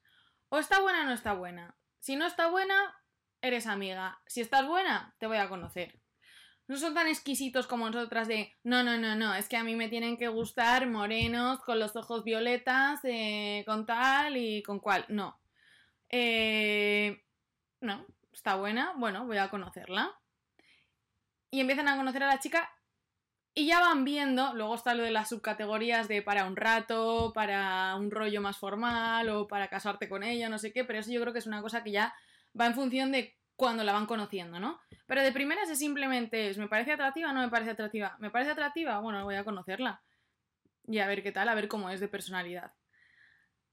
O 0.50 0.60
está 0.60 0.80
buena 0.82 1.02
o 1.02 1.06
no 1.06 1.14
está 1.14 1.34
buena. 1.34 1.76
Si 2.00 2.16
no 2.16 2.26
está 2.26 2.48
buena, 2.48 3.01
eres 3.42 3.68
amiga. 3.68 4.20
Si 4.28 4.42
estás 4.42 4.68
buena, 4.68 5.16
te 5.20 5.28
voy 5.28 5.38
a 5.38 5.50
conocer. 5.50 6.00
No 6.68 6.78
son 6.78 6.94
tan 6.94 7.08
exquisitos 7.08 7.68
como 7.68 7.90
nosotras 7.90 8.28
de 8.28 8.54
no, 8.64 8.84
no, 8.84 8.98
no, 8.98 9.16
no, 9.16 9.36
es 9.36 9.50
que 9.50 9.58
a 9.58 9.64
mí 9.64 9.76
me 9.76 9.90
tienen 9.90 10.18
que 10.18 10.30
gustar 10.30 10.88
morenos, 10.88 11.60
con 11.62 11.80
los 11.80 11.96
ojos 11.96 12.24
violetas, 12.24 13.02
eh, 13.04 13.64
con 13.66 13.86
tal 13.86 14.38
y 14.38 14.64
con 14.64 14.80
cual. 14.80 15.06
No. 15.10 15.40
Eh, 16.10 17.24
no, 17.82 18.06
está 18.32 18.56
buena, 18.56 18.94
bueno, 18.98 19.26
voy 19.26 19.38
a 19.38 19.50
conocerla. 19.50 20.18
Y 21.50 21.60
empiezan 21.60 21.90
a 21.90 21.98
conocer 21.98 22.24
a 22.24 22.28
la 22.28 22.40
chica 22.40 22.70
y 23.54 23.66
ya 23.66 23.82
van 23.82 24.06
viendo, 24.06 24.54
luego 24.54 24.76
está 24.76 24.94
lo 24.94 25.04
de 25.04 25.12
las 25.12 25.28
subcategorías 25.28 26.08
de 26.08 26.22
para 26.22 26.46
un 26.46 26.56
rato, 26.56 27.34
para 27.34 27.96
un 27.98 28.10
rollo 28.12 28.40
más 28.40 28.58
formal 28.58 29.28
o 29.30 29.48
para 29.48 29.68
casarte 29.68 30.08
con 30.08 30.24
ella, 30.24 30.48
no 30.48 30.58
sé 30.58 30.72
qué, 30.72 30.86
pero 30.86 31.00
eso 31.00 31.12
yo 31.12 31.20
creo 31.20 31.34
que 31.34 31.40
es 31.40 31.48
una 31.48 31.62
cosa 31.62 31.84
que 31.84 31.92
ya 31.92 32.14
va 32.60 32.68
en 32.68 32.76
función 32.76 33.12
de 33.12 33.38
cuando 33.56 33.84
la 33.84 33.94
van 33.94 34.06
conociendo, 34.06 34.60
¿no? 34.60 34.80
Pero 35.06 35.22
de 35.22 35.32
primeras 35.32 35.70
es 35.70 35.80
simplemente 35.80 36.50
es, 36.50 36.58
¿me 36.58 36.68
parece 36.68 36.94
atractiva 36.94 37.32
no 37.32 37.42
me 37.42 37.50
parece 37.50 37.72
atractiva? 37.72 38.18
¿Me 38.20 38.32
parece 38.32 38.52
atractiva? 38.52 39.00
Bueno, 39.00 39.24
voy 39.24 39.36
a 39.36 39.44
conocerla. 39.44 40.02
Y 40.88 41.00
a 41.00 41.08
ver 41.08 41.22
qué 41.22 41.32
tal, 41.32 41.48
a 41.48 41.56
ver 41.56 41.68
cómo 41.68 41.90
es 41.90 42.00
de 42.00 42.08
personalidad. 42.08 42.74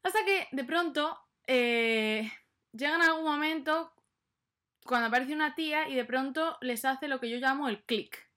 Hasta 0.03 0.25
que 0.25 0.49
de 0.53 0.65
pronto 0.65 1.19
eh, 1.47 2.31
llegan 2.73 3.03
algún 3.03 3.25
momento 3.25 3.93
cuando 4.85 5.09
aparece 5.09 5.35
una 5.35 5.55
tía 5.55 5.89
y 5.89 5.95
de 5.95 6.05
pronto 6.05 6.59
les 6.61 6.85
hace 6.85 7.09
lo 7.09 7.21
que 7.21 7.31
yo 7.31 7.39
llamo 7.39 7.69
el 7.69 7.83
click. 7.85 8.29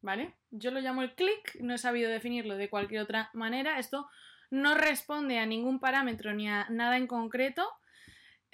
¿Vale? 0.00 0.34
Yo 0.50 0.70
lo 0.70 0.80
llamo 0.80 1.02
el 1.02 1.14
click, 1.14 1.56
no 1.60 1.74
he 1.74 1.78
sabido 1.78 2.10
definirlo 2.10 2.56
de 2.56 2.68
cualquier 2.68 3.00
otra 3.00 3.30
manera. 3.32 3.78
Esto 3.78 4.08
no 4.50 4.74
responde 4.74 5.38
a 5.38 5.46
ningún 5.46 5.80
parámetro 5.80 6.34
ni 6.34 6.48
a 6.48 6.66
nada 6.68 6.96
en 6.96 7.06
concreto, 7.06 7.70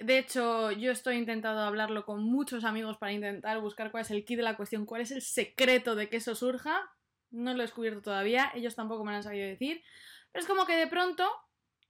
de 0.02 0.18
hecho, 0.18 0.70
yo 0.72 0.92
estoy 0.92 1.16
intentando 1.16 1.60
hablarlo 1.60 2.04
con 2.04 2.22
muchos 2.22 2.64
amigos 2.64 2.96
para 2.98 3.12
intentar 3.12 3.60
buscar 3.60 3.90
cuál 3.90 4.02
es 4.02 4.10
el 4.10 4.24
kit 4.24 4.36
de 4.38 4.42
la 4.42 4.56
cuestión, 4.56 4.86
cuál 4.86 5.02
es 5.02 5.10
el 5.10 5.22
secreto 5.22 5.94
de 5.94 6.08
que 6.08 6.16
eso 6.16 6.34
surja. 6.34 6.90
No 7.30 7.52
lo 7.52 7.58
he 7.58 7.62
descubierto 7.62 8.02
todavía, 8.02 8.50
ellos 8.54 8.74
tampoco 8.74 9.04
me 9.04 9.12
lo 9.12 9.18
han 9.18 9.22
sabido 9.22 9.46
decir. 9.46 9.82
Pero 10.32 10.42
es 10.42 10.48
como 10.48 10.66
que 10.66 10.76
de 10.76 10.86
pronto, 10.86 11.28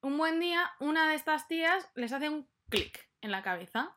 un 0.02 0.18
buen 0.18 0.40
día, 0.40 0.70
una 0.80 1.08
de 1.08 1.14
estas 1.14 1.48
tías 1.48 1.88
les 1.94 2.12
hace 2.12 2.28
un 2.28 2.48
clic 2.68 3.10
en 3.20 3.30
la 3.30 3.42
cabeza. 3.42 3.96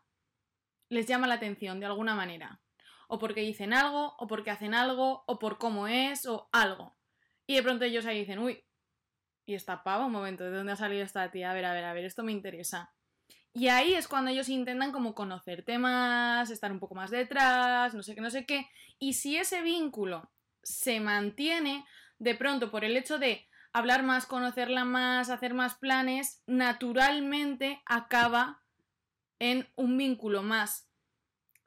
Les 0.89 1.07
llama 1.07 1.27
la 1.27 1.35
atención 1.35 1.79
de 1.79 1.85
alguna 1.85 2.15
manera. 2.15 2.61
O 3.07 3.19
porque 3.19 3.41
dicen 3.41 3.73
algo, 3.73 4.15
o 4.17 4.27
porque 4.27 4.51
hacen 4.51 4.73
algo, 4.73 5.23
o 5.27 5.39
por 5.39 5.57
cómo 5.57 5.87
es, 5.87 6.25
o 6.25 6.49
algo. 6.51 6.97
Y 7.45 7.55
de 7.55 7.63
pronto 7.63 7.85
ellos 7.85 8.05
ahí 8.05 8.19
dicen, 8.19 8.39
uy, 8.39 8.63
y 9.45 9.55
esta 9.55 9.83
pava, 9.83 10.05
un 10.05 10.11
momento, 10.11 10.43
¿de 10.43 10.51
dónde 10.51 10.71
ha 10.71 10.77
salido 10.77 11.03
esta 11.03 11.29
tía? 11.31 11.51
A 11.51 11.53
ver, 11.53 11.65
a 11.65 11.73
ver, 11.73 11.83
a 11.83 11.93
ver, 11.93 12.05
esto 12.05 12.23
me 12.23 12.31
interesa. 12.31 12.93
Y 13.53 13.67
ahí 13.67 13.93
es 13.93 14.07
cuando 14.07 14.31
ellos 14.31 14.49
intentan 14.49 14.91
como 14.91 15.13
conocerte 15.13 15.77
más, 15.77 16.49
estar 16.49 16.71
un 16.71 16.79
poco 16.79 16.95
más 16.95 17.11
detrás, 17.11 17.93
no 17.93 18.01
sé 18.01 18.15
qué, 18.15 18.21
no 18.21 18.31
sé 18.31 18.45
qué. 18.45 18.67
Y 18.97 19.13
si 19.13 19.37
ese 19.37 19.61
vínculo 19.61 20.31
se 20.63 20.99
mantiene, 20.99 21.85
de 22.17 22.33
pronto 22.33 22.71
por 22.71 22.83
el 22.83 22.97
hecho 22.97 23.19
de 23.19 23.47
hablar 23.71 24.01
más, 24.01 24.25
conocerla 24.25 24.85
más, 24.85 25.29
hacer 25.29 25.53
más 25.53 25.75
planes, 25.75 26.41
naturalmente 26.47 27.81
acaba 27.85 28.63
en 29.37 29.67
un 29.75 29.97
vínculo 29.97 30.41
más 30.41 30.89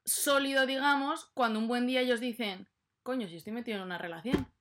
sólido, 0.04 0.66
digamos, 0.66 1.26
cuando 1.34 1.60
un 1.60 1.68
buen 1.68 1.86
día 1.86 2.00
ellos 2.00 2.20
dicen, 2.20 2.68
coño, 3.04 3.28
si 3.28 3.36
estoy 3.36 3.52
metido 3.52 3.78
en 3.78 3.84
una 3.84 3.98
relación. 3.98 4.52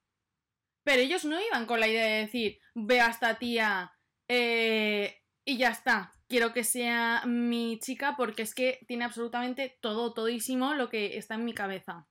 Pero 0.83 1.01
ellos 1.01 1.25
no 1.25 1.41
iban 1.41 1.65
con 1.65 1.79
la 1.79 1.87
idea 1.87 2.05
de 2.05 2.25
decir, 2.25 2.59
ve 2.75 3.01
a 3.01 3.09
esta 3.09 3.39
tía 3.39 3.93
eh, 4.27 5.23
y 5.43 5.57
ya 5.57 5.69
está 5.69 6.14
quiero 6.27 6.53
que 6.53 6.63
sea 6.63 7.23
mi 7.25 7.79
chica 7.79 8.15
porque 8.17 8.43
es 8.43 8.53
que 8.53 8.79
tiene 8.87 9.05
absolutamente 9.05 9.77
todo, 9.81 10.13
todísimo 10.13 10.73
lo 10.73 10.89
que 10.89 11.17
está 11.17 11.35
en 11.35 11.45
mi 11.45 11.53
cabeza. 11.53 12.07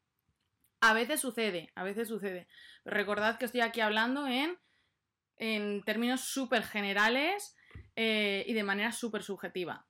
A 0.80 0.92
veces 0.92 1.20
sucede, 1.20 1.70
a 1.74 1.82
veces 1.82 2.08
sucede. 2.08 2.46
Recordad 2.84 3.38
que 3.38 3.46
estoy 3.46 3.62
aquí 3.62 3.80
hablando 3.80 4.26
en, 4.26 4.58
en 5.36 5.82
términos 5.84 6.20
súper 6.22 6.62
generales 6.62 7.56
eh, 7.96 8.44
y 8.46 8.52
de 8.52 8.62
manera 8.62 8.92
súper 8.92 9.22
subjetiva. 9.22 9.86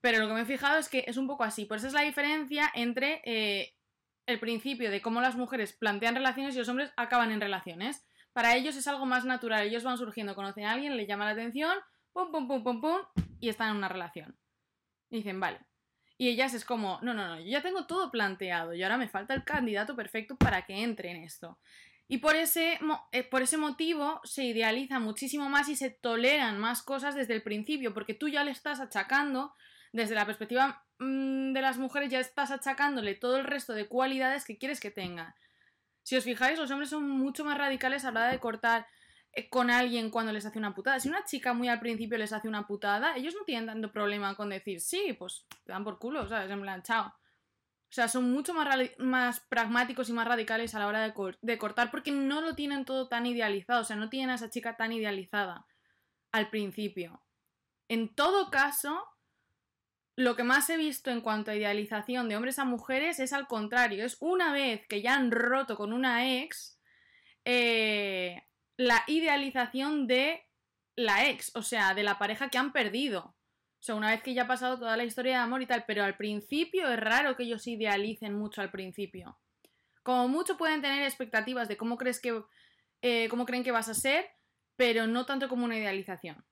Pero 0.00 0.18
lo 0.18 0.26
que 0.26 0.34
me 0.34 0.40
he 0.42 0.46
fijado 0.46 0.78
es 0.78 0.88
que 0.88 1.04
es 1.06 1.16
un 1.16 1.28
poco 1.28 1.44
así. 1.44 1.64
Por 1.64 1.78
eso 1.78 1.86
es 1.86 1.92
la 1.92 2.02
diferencia 2.02 2.70
entre 2.74 3.22
eh, 3.24 3.74
el 4.26 4.40
principio 4.40 4.90
de 4.90 5.00
cómo 5.00 5.20
las 5.20 5.36
mujeres 5.36 5.72
plantean 5.74 6.16
relaciones 6.16 6.54
y 6.54 6.58
los 6.58 6.68
hombres 6.68 6.92
acaban 6.96 7.30
en 7.30 7.40
relaciones. 7.40 8.04
Para 8.32 8.56
ellos 8.56 8.76
es 8.76 8.88
algo 8.88 9.06
más 9.06 9.24
natural. 9.24 9.64
Ellos 9.64 9.84
van 9.84 9.98
surgiendo, 9.98 10.34
conocen 10.34 10.64
a 10.64 10.72
alguien, 10.72 10.96
le 10.96 11.06
llama 11.06 11.24
la 11.24 11.32
atención, 11.32 11.76
pum, 12.12 12.30
pum, 12.30 12.48
pum, 12.48 12.62
pum, 12.62 12.80
pum, 12.80 12.98
y 13.40 13.48
están 13.48 13.70
en 13.70 13.76
una 13.76 13.88
relación. 13.88 14.36
Y 15.10 15.18
dicen, 15.18 15.40
vale. 15.40 15.60
Y 16.18 16.28
ellas 16.28 16.54
es 16.54 16.64
como, 16.64 16.98
no, 17.02 17.14
no, 17.14 17.26
no, 17.26 17.40
yo 17.40 17.46
ya 17.46 17.62
tengo 17.62 17.86
todo 17.86 18.10
planteado 18.10 18.74
y 18.74 18.82
ahora 18.82 18.96
me 18.96 19.08
falta 19.08 19.34
el 19.34 19.44
candidato 19.44 19.96
perfecto 19.96 20.36
para 20.36 20.62
que 20.62 20.82
entre 20.82 21.10
en 21.10 21.24
esto. 21.24 21.58
Y 22.06 22.18
por 22.18 22.36
ese, 22.36 22.78
eh, 23.12 23.24
por 23.24 23.42
ese 23.42 23.56
motivo 23.56 24.20
se 24.24 24.44
idealiza 24.44 24.98
muchísimo 24.98 25.48
más 25.48 25.68
y 25.68 25.76
se 25.76 25.90
toleran 25.90 26.58
más 26.60 26.82
cosas 26.82 27.14
desde 27.14 27.34
el 27.34 27.42
principio, 27.42 27.94
porque 27.94 28.14
tú 28.14 28.28
ya 28.28 28.44
le 28.44 28.50
estás 28.50 28.80
achacando, 28.80 29.54
desde 29.92 30.14
la 30.14 30.26
perspectiva 30.26 30.84
mm, 30.98 31.52
de 31.52 31.60
las 31.60 31.78
mujeres, 31.78 32.10
ya 32.10 32.20
estás 32.20 32.50
achacándole 32.50 33.14
todo 33.14 33.38
el 33.38 33.44
resto 33.44 33.72
de 33.72 33.88
cualidades 33.88 34.44
que 34.44 34.58
quieres 34.58 34.78
que 34.78 34.90
tenga. 34.90 35.34
Si 36.02 36.16
os 36.16 36.24
fijáis, 36.24 36.58
los 36.58 36.70
hombres 36.70 36.90
son 36.90 37.08
mucho 37.08 37.44
más 37.44 37.56
radicales 37.56 38.04
a 38.04 38.10
la 38.10 38.20
hora 38.20 38.32
de 38.32 38.40
cortar 38.40 38.86
con 39.50 39.70
alguien 39.70 40.10
cuando 40.10 40.32
les 40.32 40.44
hace 40.44 40.58
una 40.58 40.74
putada. 40.74 41.00
Si 41.00 41.08
una 41.08 41.24
chica 41.24 41.54
muy 41.54 41.68
al 41.68 41.80
principio 41.80 42.18
les 42.18 42.32
hace 42.32 42.48
una 42.48 42.66
putada, 42.66 43.16
ellos 43.16 43.34
no 43.34 43.44
tienen 43.44 43.66
tanto 43.66 43.90
problema 43.92 44.34
con 44.34 44.50
decir, 44.50 44.80
sí, 44.80 45.14
pues 45.18 45.46
te 45.64 45.72
dan 45.72 45.84
por 45.84 45.98
culo, 45.98 46.28
¿sabes? 46.28 46.50
En 46.50 46.60
plan, 46.60 46.82
chao. 46.82 47.06
O 47.08 47.94
sea, 47.94 48.08
son 48.08 48.30
mucho 48.30 48.54
más, 48.54 48.68
más 48.98 49.40
pragmáticos 49.40 50.08
y 50.08 50.12
más 50.12 50.26
radicales 50.26 50.74
a 50.74 50.78
la 50.78 50.86
hora 50.86 51.02
de, 51.02 51.36
de, 51.42 51.58
cortar 51.58 51.90
porque 51.90 52.10
no 52.10 52.40
lo 52.40 52.54
tienen 52.54 52.86
todo 52.86 53.08
tan 53.08 53.26
idealizado, 53.26 53.82
o 53.82 53.84
sea, 53.84 53.96
no 53.96 54.08
tienen 54.08 54.30
a 54.30 54.36
esa 54.36 54.48
chica 54.48 54.76
tan 54.76 54.92
idealizada 54.92 55.66
al 56.30 56.48
principio. 56.48 57.22
En 57.88 58.14
todo 58.14 58.50
caso, 58.50 59.04
lo 60.16 60.36
que 60.36 60.42
más 60.42 60.70
he 60.70 60.78
visto 60.78 61.10
en 61.10 61.20
cuanto 61.20 61.50
a 61.50 61.54
idealización 61.54 62.28
de 62.28 62.36
hombres 62.36 62.58
a 62.58 62.64
mujeres 62.64 63.20
es 63.20 63.34
al 63.34 63.46
contrario, 63.46 64.04
es 64.06 64.16
una 64.20 64.52
vez 64.52 64.86
que 64.86 65.02
ya 65.02 65.14
han 65.14 65.30
roto 65.30 65.76
con 65.76 65.92
una 65.92 66.40
ex, 66.40 66.80
eh, 67.44 68.42
la 68.76 69.02
idealización 69.06 70.06
de 70.06 70.46
la 70.96 71.28
ex, 71.28 71.54
o 71.54 71.62
sea, 71.62 71.94
de 71.94 72.02
la 72.02 72.18
pareja 72.18 72.48
que 72.48 72.58
han 72.58 72.72
perdido. 72.72 73.36
O 73.82 73.84
sea, 73.84 73.94
una 73.94 74.10
vez 74.10 74.22
que 74.22 74.34
ya 74.34 74.42
ha 74.42 74.46
pasado 74.46 74.78
toda 74.78 74.96
la 74.96 75.04
historia 75.04 75.32
de 75.32 75.38
amor 75.38 75.62
y 75.62 75.66
tal, 75.66 75.84
pero 75.86 76.04
al 76.04 76.16
principio 76.16 76.88
es 76.88 77.00
raro 77.00 77.36
que 77.36 77.42
ellos 77.42 77.66
idealicen 77.66 78.34
mucho 78.34 78.60
al 78.60 78.70
principio. 78.70 79.38
Como 80.02 80.28
mucho 80.28 80.56
pueden 80.56 80.82
tener 80.82 81.02
expectativas 81.02 81.68
de 81.68 81.76
cómo 81.76 81.96
crees 81.96 82.20
que. 82.20 82.42
Eh, 83.02 83.28
cómo 83.28 83.44
creen 83.46 83.64
que 83.64 83.72
vas 83.72 83.88
a 83.88 83.94
ser, 83.94 84.30
pero 84.76 85.08
no 85.08 85.26
tanto 85.26 85.48
como 85.48 85.64
una 85.64 85.76
idealización. 85.76 86.44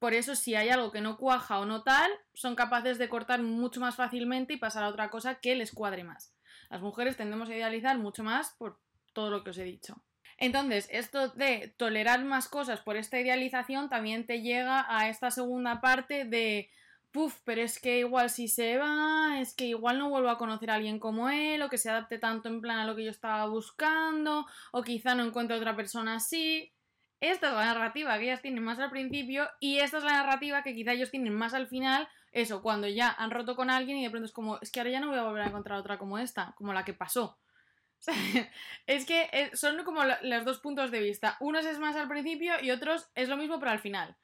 Por 0.00 0.12
eso, 0.12 0.34
si 0.34 0.56
hay 0.56 0.68
algo 0.68 0.90
que 0.90 1.00
no 1.00 1.16
cuaja 1.16 1.60
o 1.60 1.66
no 1.66 1.84
tal, 1.84 2.10
son 2.34 2.56
capaces 2.56 2.98
de 2.98 3.08
cortar 3.08 3.40
mucho 3.42 3.80
más 3.80 3.94
fácilmente 3.94 4.54
y 4.54 4.56
pasar 4.56 4.82
a 4.82 4.88
otra 4.88 5.10
cosa 5.10 5.36
que 5.36 5.54
les 5.54 5.72
cuadre 5.72 6.02
más. 6.02 6.34
Las 6.68 6.82
mujeres 6.82 7.16
tendemos 7.16 7.48
a 7.48 7.54
idealizar 7.54 7.96
mucho 7.98 8.24
más 8.24 8.54
por 8.58 8.80
todo 9.12 9.30
lo 9.30 9.44
que 9.44 9.50
os 9.50 9.58
he 9.58 9.64
dicho. 9.64 10.02
Entonces, 10.38 10.88
esto 10.90 11.28
de 11.28 11.74
tolerar 11.76 12.24
más 12.24 12.48
cosas 12.48 12.80
por 12.80 12.96
esta 12.96 13.20
idealización 13.20 13.88
también 13.88 14.26
te 14.26 14.42
llega 14.42 14.84
a 14.88 15.08
esta 15.08 15.30
segunda 15.30 15.80
parte 15.80 16.24
de, 16.24 16.70
puf, 17.14 17.38
pero 17.44 17.62
es 17.62 17.78
que 17.78 18.00
igual 18.00 18.28
si 18.28 18.48
se 18.48 18.76
va, 18.76 19.38
es 19.40 19.54
que 19.54 19.66
igual 19.66 19.98
no 19.98 20.10
vuelvo 20.10 20.30
a 20.30 20.36
conocer 20.36 20.70
a 20.70 20.74
alguien 20.74 20.98
como 20.98 21.28
él, 21.28 21.62
o 21.62 21.70
que 21.70 21.78
se 21.78 21.88
adapte 21.88 22.18
tanto 22.18 22.48
en 22.48 22.60
plan 22.60 22.80
a 22.80 22.86
lo 22.86 22.96
que 22.96 23.04
yo 23.04 23.10
estaba 23.10 23.46
buscando, 23.46 24.46
o 24.72 24.82
quizá 24.82 25.14
no 25.14 25.24
encuentre 25.24 25.56
otra 25.56 25.76
persona 25.76 26.16
así. 26.16 26.72
Esta 27.20 27.48
es 27.48 27.54
la 27.54 27.66
narrativa 27.66 28.18
que 28.18 28.24
ellas 28.24 28.42
tienen 28.42 28.64
más 28.64 28.80
al 28.80 28.90
principio 28.90 29.48
y 29.60 29.78
esta 29.78 29.98
es 29.98 30.04
la 30.04 30.12
narrativa 30.12 30.62
que 30.62 30.74
quizá 30.74 30.92
ellos 30.92 31.10
tienen 31.10 31.34
más 31.34 31.54
al 31.54 31.68
final, 31.68 32.08
eso, 32.32 32.62
cuando 32.62 32.88
ya 32.88 33.12
han 33.12 33.30
roto 33.30 33.54
con 33.54 33.70
alguien 33.70 33.96
y 33.98 34.02
de 34.02 34.10
pronto 34.10 34.26
es 34.26 34.32
como, 34.32 34.58
es 34.60 34.72
que 34.72 34.80
ahora 34.80 34.90
ya 34.90 35.00
no 35.00 35.06
voy 35.08 35.18
a 35.18 35.22
volver 35.22 35.42
a 35.42 35.46
encontrar 35.46 35.78
otra 35.78 35.98
como 35.98 36.18
esta, 36.18 36.52
como 36.56 36.72
la 36.72 36.84
que 36.84 36.92
pasó. 36.92 37.38
es 38.86 39.04
que 39.06 39.28
eh, 39.32 39.50
son 39.54 39.82
como 39.84 40.02
los 40.22 40.44
dos 40.44 40.58
puntos 40.58 40.90
de 40.90 41.00
vista. 41.00 41.36
Unos 41.40 41.66
es 41.66 41.78
más 41.78 41.96
al 41.96 42.08
principio 42.08 42.54
y 42.62 42.70
otros 42.70 43.08
es 43.14 43.28
lo 43.28 43.36
mismo 43.36 43.58
pero 43.58 43.70
al 43.70 43.78
final. 43.78 44.16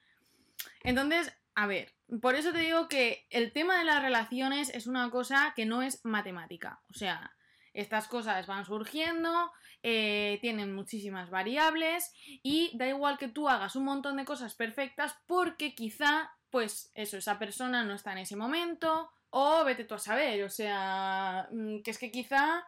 Entonces, 0.82 1.32
a 1.54 1.66
ver, 1.66 1.92
por 2.20 2.34
eso 2.34 2.52
te 2.52 2.58
digo 2.58 2.88
que 2.88 3.26
el 3.30 3.52
tema 3.52 3.78
de 3.78 3.84
las 3.84 4.02
relaciones 4.02 4.70
es 4.70 4.86
una 4.86 5.10
cosa 5.10 5.52
que 5.56 5.66
no 5.66 5.82
es 5.82 6.04
matemática. 6.04 6.80
O 6.90 6.94
sea, 6.94 7.34
estas 7.74 8.08
cosas 8.08 8.46
van 8.46 8.64
surgiendo, 8.64 9.52
eh, 9.82 10.38
tienen 10.40 10.74
muchísimas 10.74 11.30
variables 11.30 12.12
y 12.42 12.70
da 12.76 12.88
igual 12.88 13.18
que 13.18 13.28
tú 13.28 13.48
hagas 13.48 13.76
un 13.76 13.84
montón 13.84 14.16
de 14.16 14.24
cosas 14.24 14.54
perfectas 14.54 15.16
porque 15.26 15.74
quizá, 15.74 16.32
pues 16.50 16.90
eso, 16.94 17.16
esa 17.16 17.38
persona 17.38 17.84
no 17.84 17.94
está 17.94 18.12
en 18.12 18.18
ese 18.18 18.36
momento 18.36 19.10
o 19.30 19.64
vete 19.64 19.84
tú 19.84 19.94
a 19.94 19.98
saber, 19.98 20.42
o 20.42 20.50
sea, 20.50 21.48
mm, 21.52 21.82
que 21.82 21.90
es 21.92 21.98
que 21.98 22.10
quizá 22.10 22.64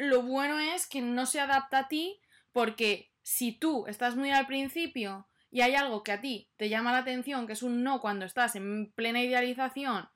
lo 0.00 0.22
bueno 0.22 0.58
es 0.58 0.86
que 0.86 1.00
no 1.02 1.26
se 1.26 1.40
adapta 1.40 1.80
a 1.80 1.88
ti 1.88 2.20
porque 2.52 3.12
si 3.22 3.52
tú 3.52 3.86
estás 3.86 4.16
muy 4.16 4.30
al 4.30 4.46
principio 4.46 5.28
y 5.50 5.60
hay 5.60 5.74
algo 5.74 6.02
que 6.02 6.12
a 6.12 6.20
ti 6.20 6.50
te 6.56 6.68
llama 6.68 6.92
la 6.92 6.98
atención, 6.98 7.46
que 7.46 7.52
es 7.52 7.62
un 7.62 7.82
no 7.82 8.00
cuando 8.00 8.24
estás 8.24 8.56
en 8.56 8.92
plena 8.92 9.22
idealización 9.22 10.08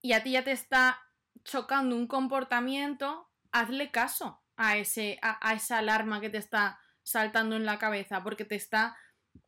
y 0.00 0.12
a 0.12 0.22
ti 0.22 0.32
ya 0.32 0.44
te 0.44 0.52
está 0.52 1.00
chocando 1.44 1.96
un 1.96 2.06
comportamiento, 2.06 3.28
hazle 3.50 3.90
caso 3.90 4.40
a, 4.56 4.76
ese, 4.76 5.18
a, 5.20 5.52
esa 5.54 5.78
alarma 5.78 6.20
que 6.20 6.30
te 6.30 6.38
está 6.38 6.78
saltando 7.02 7.56
en 7.56 7.66
la 7.66 7.78
cabeza, 7.78 8.22
porque 8.22 8.44
te 8.44 8.54
está 8.54 8.96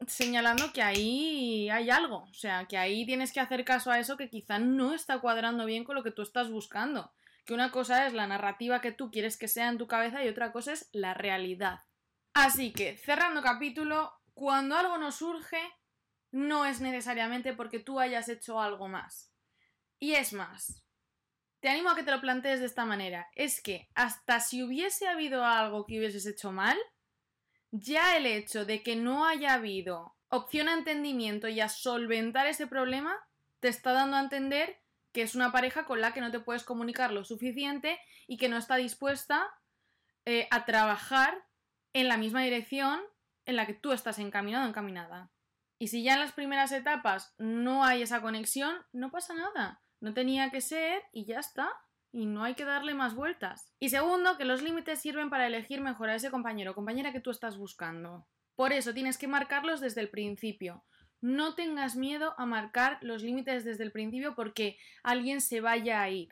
señalando 0.07 0.73
que 0.73 0.83
ahí 0.83 1.71
hay 1.71 1.91
algo, 1.91 2.25
o 2.25 2.35
sea, 2.35 2.67
que 2.67 2.77
ahí 2.77 3.07
tienes 3.07 3.33
que 3.33 3.41
hacer 3.41 3.65
caso 3.65 3.91
a 3.91 3.99
eso 3.99 4.17
que 4.17 4.31
quizá 4.31 4.59
no 4.59 4.95
está 4.95 5.21
cuadrando 5.21 5.65
bien 5.65 5.85
con 5.85 5.95
lo 5.95 6.03
que 6.03 6.11
tú 6.11 6.23
estás 6.23 6.51
buscando. 6.51 7.13
Que 7.49 7.55
una 7.55 7.71
cosa 7.71 8.07
es 8.07 8.13
la 8.13 8.27
narrativa 8.27 8.83
que 8.83 8.93
tú 8.93 9.11
quieres 9.11 9.39
que 9.39 9.49
sea 9.49 9.71
en 9.71 9.79
tu 9.79 9.87
cabeza 9.87 10.23
y 10.23 10.29
otra 10.29 10.53
cosa 10.53 10.75
es 10.75 10.91
la 10.93 11.15
realidad. 11.15 11.81
Así 12.35 12.75
que, 12.75 12.99
cerrando 12.99 13.41
capítulo, 13.41 14.13
cuando 14.35 14.77
algo 14.77 14.99
no 14.99 15.11
surge, 15.11 15.59
no 16.31 16.67
es 16.67 16.83
necesariamente 16.83 17.55
porque 17.55 17.79
tú 17.79 18.01
hayas 18.01 18.29
hecho 18.29 18.61
algo 18.61 18.89
más. 18.89 19.33
Y 19.99 20.13
es 20.13 20.35
más, 20.35 20.85
te 21.61 21.71
animo 21.71 21.89
a 21.89 21.97
que 21.97 22.03
te 22.03 22.11
lo 22.11 22.21
plantees 22.21 22.61
de 22.61 22.67
esta 22.67 22.85
manera. 22.85 23.31
Es 23.35 23.63
que 23.63 23.89
hasta 23.95 24.41
si 24.41 24.63
hubiese 24.63 25.09
habido 25.09 25.43
algo 25.43 25.87
que 25.87 25.99
hubieses 25.99 26.27
hecho 26.27 26.53
mal, 26.53 26.77
ya 27.71 28.19
el 28.19 28.27
hecho 28.27 28.67
de 28.67 28.83
que 28.83 28.95
no 28.95 29.25
haya 29.25 29.55
habido 29.55 30.19
opción 30.29 30.69
a 30.69 30.75
entendimiento 30.75 31.49
y 31.49 31.61
a 31.61 31.71
solventar 31.71 32.47
ese 32.47 32.67
problema, 32.67 33.17
te 33.61 33.69
está 33.69 33.95
dando 33.95 34.19
a 34.19 34.21
entender 34.21 34.83
que 35.13 35.23
es 35.23 35.35
una 35.35 35.53
pareja 35.53 35.85
con 35.85 36.01
la 36.01 36.13
que 36.13 36.21
no 36.21 36.31
te 36.31 36.41
puedes 36.41 36.65
comunicar 36.65 37.13
lo 37.13 37.25
suficiente 37.25 37.99
y 38.27 38.37
que 38.37 38.49
no 38.49 38.57
está 38.57 38.77
dispuesta 38.77 39.49
eh, 40.25 40.49
a 40.51 40.65
trabajar 40.65 41.47
en 41.93 42.09
la 42.09 42.17
misma 42.17 42.43
dirección 42.43 43.01
en 43.47 43.57
la 43.57 43.67
que 43.67 43.75
tú 43.75 43.93
estás 43.93 44.19
encaminado 44.19 44.67
o 44.67 44.69
encaminada. 44.69 45.31
Y 45.79 45.89
si 45.89 46.03
ya 46.03 46.15
en 46.15 46.21
las 46.21 46.33
primeras 46.33 46.73
etapas 46.73 47.35
no 47.39 47.85
hay 47.85 48.03
esa 48.03 48.21
conexión, 48.21 48.77
no 48.93 49.11
pasa 49.11 49.35
nada. 49.35 49.83
No 50.01 50.13
tenía 50.13 50.51
que 50.51 50.61
ser 50.61 51.03
y 51.13 51.25
ya 51.25 51.39
está. 51.39 51.71
Y 52.11 52.27
no 52.27 52.43
hay 52.43 52.55
que 52.55 52.65
darle 52.65 52.95
más 52.95 53.15
vueltas. 53.15 53.73
Y 53.79 53.91
segundo, 53.91 54.37
que 54.39 54.45
los 54.45 54.63
límites 54.63 55.01
sirven 55.01 55.31
para 55.31 55.47
elegir 55.47 55.81
mejor 55.81 56.09
a 56.09 56.15
ese 56.15 56.31
compañero 56.31 56.73
o 56.73 56.75
compañera 56.75 57.13
que 57.13 57.21
tú 57.21 57.31
estás 57.31 57.57
buscando. 57.57 58.27
Por 58.57 58.73
eso 58.73 58.93
tienes 58.93 59.19
que 59.19 59.29
marcarlos 59.29 59.81
desde 59.81 60.01
el 60.01 60.11
principio. 60.11 60.85
No 61.21 61.55
tengas 61.55 61.97
miedo 61.97 62.35
a 62.39 62.47
marcar 62.47 62.99
los 63.03 63.23
límites 63.23 63.65
desde 63.65 63.85
el 63.85 63.93
principio 63.93 64.35
porque 64.35 64.79
alguien 65.03 65.41
se 65.41 65.61
vaya 65.61 66.01
a 66.01 66.11
ir. 66.11 66.29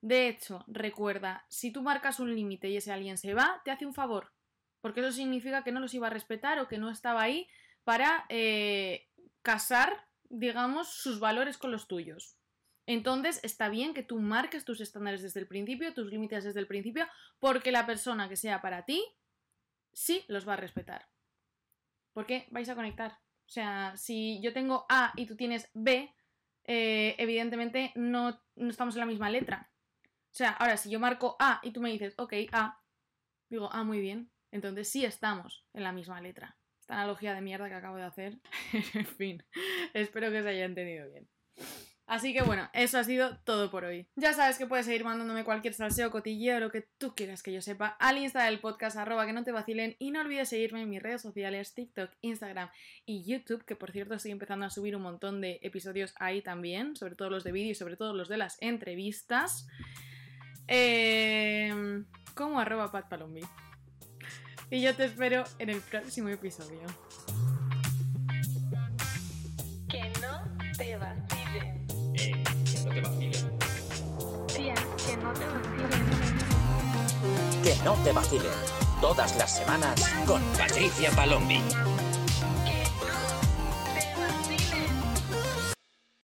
De 0.00 0.28
hecho, 0.28 0.64
recuerda, 0.66 1.46
si 1.48 1.70
tú 1.70 1.82
marcas 1.82 2.20
un 2.20 2.34
límite 2.34 2.68
y 2.68 2.76
ese 2.76 2.92
alguien 2.92 3.16
se 3.16 3.34
va, 3.34 3.62
te 3.64 3.70
hace 3.70 3.86
un 3.86 3.94
favor. 3.94 4.32
Porque 4.80 5.00
eso 5.00 5.12
significa 5.12 5.64
que 5.64 5.72
no 5.72 5.80
los 5.80 5.94
iba 5.94 6.08
a 6.08 6.10
respetar 6.10 6.58
o 6.58 6.68
que 6.68 6.78
no 6.78 6.90
estaba 6.90 7.22
ahí 7.22 7.48
para 7.84 8.26
eh, 8.28 9.08
casar, 9.42 10.06
digamos, 10.28 10.88
sus 10.88 11.20
valores 11.20 11.56
con 11.56 11.70
los 11.70 11.88
tuyos. 11.88 12.36
Entonces 12.86 13.40
está 13.42 13.68
bien 13.70 13.94
que 13.94 14.02
tú 14.02 14.20
marques 14.20 14.64
tus 14.64 14.80
estándares 14.80 15.22
desde 15.22 15.40
el 15.40 15.46
principio, 15.46 15.94
tus 15.94 16.10
límites 16.10 16.44
desde 16.44 16.60
el 16.60 16.66
principio, 16.66 17.06
porque 17.38 17.72
la 17.72 17.86
persona 17.86 18.28
que 18.28 18.36
sea 18.36 18.60
para 18.60 18.84
ti 18.84 19.02
sí 19.92 20.24
los 20.28 20.46
va 20.46 20.54
a 20.54 20.56
respetar. 20.56 21.08
Porque 22.12 22.46
vais 22.50 22.68
a 22.68 22.74
conectar. 22.74 23.23
O 23.46 23.50
sea, 23.50 23.96
si 23.96 24.40
yo 24.40 24.52
tengo 24.52 24.86
A 24.88 25.12
y 25.16 25.26
tú 25.26 25.36
tienes 25.36 25.70
B, 25.74 26.12
eh, 26.64 27.14
evidentemente 27.18 27.92
no, 27.94 28.40
no 28.56 28.70
estamos 28.70 28.94
en 28.94 29.00
la 29.00 29.06
misma 29.06 29.30
letra. 29.30 29.70
O 30.04 30.36
sea, 30.36 30.50
ahora 30.50 30.76
si 30.76 30.90
yo 30.90 30.98
marco 30.98 31.36
A 31.38 31.60
y 31.62 31.70
tú 31.70 31.80
me 31.80 31.92
dices, 31.92 32.14
ok, 32.18 32.32
A, 32.52 32.80
digo, 33.48 33.68
ah, 33.72 33.84
muy 33.84 34.00
bien. 34.00 34.30
Entonces 34.50 34.88
sí 34.88 35.04
estamos 35.04 35.64
en 35.72 35.82
la 35.82 35.92
misma 35.92 36.20
letra. 36.20 36.56
Esta 36.80 36.94
analogía 36.94 37.34
de 37.34 37.40
mierda 37.40 37.68
que 37.68 37.74
acabo 37.74 37.96
de 37.96 38.04
hacer. 38.04 38.38
en 38.94 39.06
fin, 39.06 39.44
espero 39.94 40.30
que 40.30 40.42
se 40.42 40.48
haya 40.48 40.64
entendido 40.64 41.08
bien. 41.10 41.28
Así 42.06 42.34
que 42.34 42.42
bueno, 42.42 42.68
eso 42.74 42.98
ha 42.98 43.04
sido 43.04 43.38
todo 43.44 43.70
por 43.70 43.84
hoy. 43.84 44.06
Ya 44.16 44.34
sabes 44.34 44.58
que 44.58 44.66
puedes 44.66 44.84
seguir 44.84 45.04
mandándome 45.04 45.42
cualquier 45.42 45.72
salseo, 45.72 46.10
cotilleo, 46.10 46.60
lo 46.60 46.70
que 46.70 46.82
tú 46.98 47.14
quieras 47.14 47.42
que 47.42 47.52
yo 47.52 47.62
sepa 47.62 47.96
al 47.98 48.18
Insta 48.18 48.44
del 48.44 48.60
podcast, 48.60 48.96
arroba 48.96 49.24
que 49.24 49.32
no 49.32 49.42
te 49.42 49.52
vacilen 49.52 49.96
y 49.98 50.10
no 50.10 50.20
olvides 50.20 50.50
seguirme 50.50 50.82
en 50.82 50.90
mis 50.90 51.02
redes 51.02 51.22
sociales, 51.22 51.72
TikTok, 51.72 52.10
Instagram 52.20 52.68
y 53.06 53.24
YouTube, 53.24 53.64
que 53.64 53.74
por 53.74 53.90
cierto 53.90 54.14
estoy 54.14 54.32
empezando 54.32 54.66
a 54.66 54.70
subir 54.70 54.96
un 54.96 55.02
montón 55.02 55.40
de 55.40 55.60
episodios 55.62 56.14
ahí 56.18 56.42
también, 56.42 56.94
sobre 56.94 57.14
todo 57.14 57.30
los 57.30 57.42
de 57.42 57.52
vídeo 57.52 57.70
y 57.70 57.74
sobre 57.74 57.96
todo 57.96 58.12
los 58.12 58.28
de 58.28 58.36
las 58.36 58.58
entrevistas. 58.60 59.66
Eh, 60.68 62.04
como 62.34 62.58
arroba 62.58 62.90
Pat 62.90 63.06
Y 64.70 64.82
yo 64.82 64.94
te 64.94 65.06
espero 65.06 65.44
en 65.58 65.70
el 65.70 65.80
próximo 65.80 66.28
episodio. 66.28 66.80
Que 69.88 70.10
no 70.20 70.42
te 70.76 70.96
que 72.14 72.34
no 72.84 72.92
te 72.92 73.00
vacilen. 73.00 73.58
Tía, 74.54 74.74
que 74.74 75.16
no 75.16 75.32
te 75.32 75.46
vacilen. 75.46 76.02
Que 77.62 77.76
no 77.84 77.94
te 78.04 78.12
vacilen. 78.12 78.52
Todas 79.00 79.36
las 79.36 79.56
semanas 79.56 80.00
con 80.26 80.40
Patricia 80.56 81.10
Palombi. 81.10 81.60